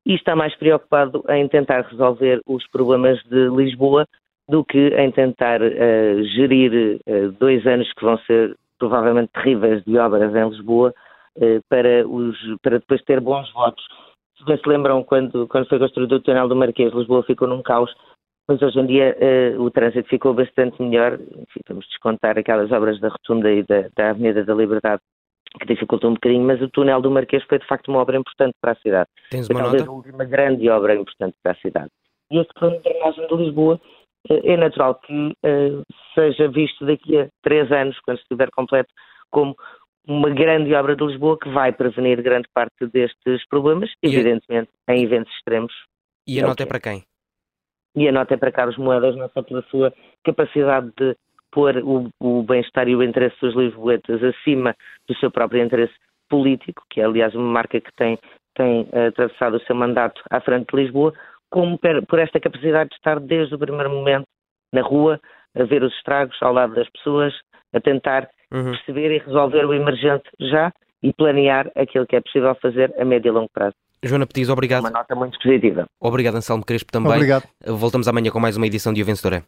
e 0.05 0.15
está 0.15 0.35
mais 0.35 0.55
preocupado 0.57 1.25
em 1.29 1.47
tentar 1.49 1.83
resolver 1.83 2.41
os 2.47 2.67
problemas 2.69 3.23
de 3.25 3.49
Lisboa 3.51 4.07
do 4.49 4.65
que 4.65 4.89
em 4.89 5.11
tentar 5.11 5.61
uh, 5.61 6.25
gerir 6.35 7.01
uh, 7.07 7.31
dois 7.33 7.67
anos 7.67 7.93
que 7.93 8.05
vão 8.05 8.19
ser 8.21 8.57
provavelmente 8.79 9.31
terríveis 9.35 9.85
de 9.85 9.99
obras 9.99 10.35
em 10.35 10.49
Lisboa 10.49 10.95
uh, 11.37 11.61
para, 11.69 12.09
os, 12.09 12.37
para 12.63 12.79
depois 12.79 13.03
ter 13.03 13.21
bons 13.21 13.53
votos 13.53 13.85
Se 14.39 14.45
bem 14.47 14.57
se 14.57 14.67
lembram, 14.67 15.05
quando, 15.05 15.47
quando 15.49 15.69
foi 15.69 15.79
construído 15.79 16.13
o 16.13 16.21
túnel 16.21 16.49
do 16.49 16.57
Marquês, 16.57 16.95
Lisboa 16.95 17.23
ficou 17.25 17.47
num 17.47 17.63
caos, 17.63 17.95
mas 18.49 18.63
hoje 18.63 18.79
em 18.81 18.87
dia 18.87 19.17
uh, 19.21 19.63
o 19.63 19.71
trânsito 19.71 20.09
ficou 20.09 20.33
bastante 20.33 20.81
melhor. 20.83 21.15
Enfim, 21.15 21.61
vamos 21.69 21.87
descontar 21.87 22.39
aquelas 22.39 22.73
obras 22.73 22.99
da 22.99 23.09
Rotunda 23.09 23.53
e 23.53 23.63
da, 23.63 23.89
da 23.95 24.11
Avenida 24.11 24.45
da 24.45 24.55
Liberdade 24.55 25.03
que 25.61 25.67
dificultou 25.67 26.11
um 26.11 26.15
bocadinho, 26.15 26.45
mas 26.45 26.61
o 26.61 26.69
túnel 26.69 27.01
do 27.01 27.11
Marquês 27.11 27.43
foi 27.45 27.59
de 27.59 27.67
facto 27.67 27.89
uma 27.89 28.01
obra 28.01 28.17
importante 28.17 28.55
para 28.61 28.73
a 28.73 28.77
cidade. 28.77 29.09
Tens 29.31 29.49
uma 29.49 29.61
foi 29.61 29.63
talvez 29.63 29.83
nota? 29.83 29.93
a 29.93 29.95
última 29.95 30.25
grande 30.25 30.69
obra 30.69 30.95
importante 30.95 31.35
para 31.43 31.53
a 31.53 31.57
cidade. 31.57 31.89
E 32.31 32.39
este 32.39 32.53
plano 32.55 32.77
de 32.77 32.83
drenagem 32.83 33.27
de 33.27 33.35
Lisboa 33.35 33.81
é 34.29 34.57
natural 34.57 34.95
que 34.97 35.13
uh, 35.13 35.83
seja 36.15 36.49
visto 36.49 36.85
daqui 36.85 37.19
a 37.19 37.29
três 37.43 37.71
anos, 37.73 37.99
quando 38.01 38.19
estiver 38.19 38.51
completo, 38.51 38.93
como 39.31 39.57
uma 40.07 40.31
grande 40.31 40.75
obra 40.75 40.95
de 40.95 41.05
Lisboa 41.05 41.39
que 41.39 41.49
vai 41.51 41.73
prevenir 41.73 42.23
grande 42.23 42.49
parte 42.53 42.87
destes 42.93 43.47
problemas, 43.49 43.91
e 44.03 44.09
evidentemente 44.09 44.71
a... 44.87 44.95
em 44.95 45.05
eventos 45.05 45.33
extremos. 45.35 45.73
E 46.27 46.39
a 46.39 46.43
é 46.43 46.47
nota 46.47 46.63
é 46.63 46.67
para 46.67 46.81
quem? 46.81 47.05
E 47.99 48.09
a 48.09 48.13
nota 48.13 48.35
é 48.35 48.37
para 48.37 48.53
Carlos 48.53 48.77
Moedas, 48.77 49.17
não 49.17 49.29
só 49.31 49.43
pela 49.43 49.61
sua 49.63 49.93
capacidade 50.25 50.89
de 50.97 51.17
pôr 51.51 51.77
o, 51.79 52.09
o 52.21 52.45
bem-estar 52.45 52.89
e 52.89 52.95
o 52.95 53.03
interesse 53.03 53.35
dos 53.41 53.57
lisboetas 53.57 54.23
acima 54.23 54.73
do 55.09 55.17
seu 55.17 55.33
próprio 55.33 55.65
interesse 55.65 55.95
político, 56.29 56.85
que 56.89 57.01
é 57.01 57.05
aliás 57.05 57.35
uma 57.35 57.51
marca 57.51 57.81
que 57.81 57.93
tem, 57.97 58.17
tem 58.55 58.83
uh, 58.83 59.09
atravessado 59.09 59.57
o 59.57 59.61
seu 59.61 59.75
mandato 59.75 60.23
à 60.31 60.41
frente 60.41 60.69
de 60.71 60.81
Lisboa, 60.81 61.13
como 61.51 61.77
per, 61.77 62.07
por 62.07 62.21
esta 62.21 62.39
capacidade 62.39 62.91
de 62.91 62.97
estar 62.97 63.19
desde 63.19 63.57
o 63.57 63.59
primeiro 63.59 63.91
momento 63.91 64.27
na 64.73 64.83
rua, 64.83 65.19
a 65.57 65.65
ver 65.65 65.83
os 65.83 65.93
estragos 65.95 66.37
ao 66.41 66.53
lado 66.53 66.77
das 66.77 66.89
pessoas, 66.91 67.35
a 67.73 67.81
tentar 67.81 68.29
uhum. 68.53 68.71
perceber 68.71 69.11
e 69.11 69.19
resolver 69.19 69.65
o 69.65 69.75
emergente 69.75 70.31
já 70.39 70.73
e 71.03 71.13
planear 71.13 71.69
aquilo 71.75 72.07
que 72.07 72.15
é 72.15 72.21
possível 72.21 72.55
fazer 72.63 72.95
a 72.97 73.05
médio 73.05 73.31
e 73.31 73.33
longo 73.33 73.51
prazo. 73.53 73.75
Joana 74.03 74.27
Petis, 74.27 74.49
obrigado. 74.49 74.81
Uma 74.81 74.91
nota 74.91 75.15
muito 75.15 75.39
positiva. 75.39 75.87
Obrigado, 76.01 76.37
Anselmo 76.37 76.65
Crespo, 76.65 76.93
também. 76.93 77.13
Obrigado. 77.13 77.45
Voltamos 77.67 78.07
amanhã 78.09 78.31
com 78.31 78.39
mais 78.41 78.57
uma 78.57 78.67
edição 78.67 78.93
de 78.93 79.03
O 79.03 79.05
Vencedor 79.05 79.35
é. 79.35 79.43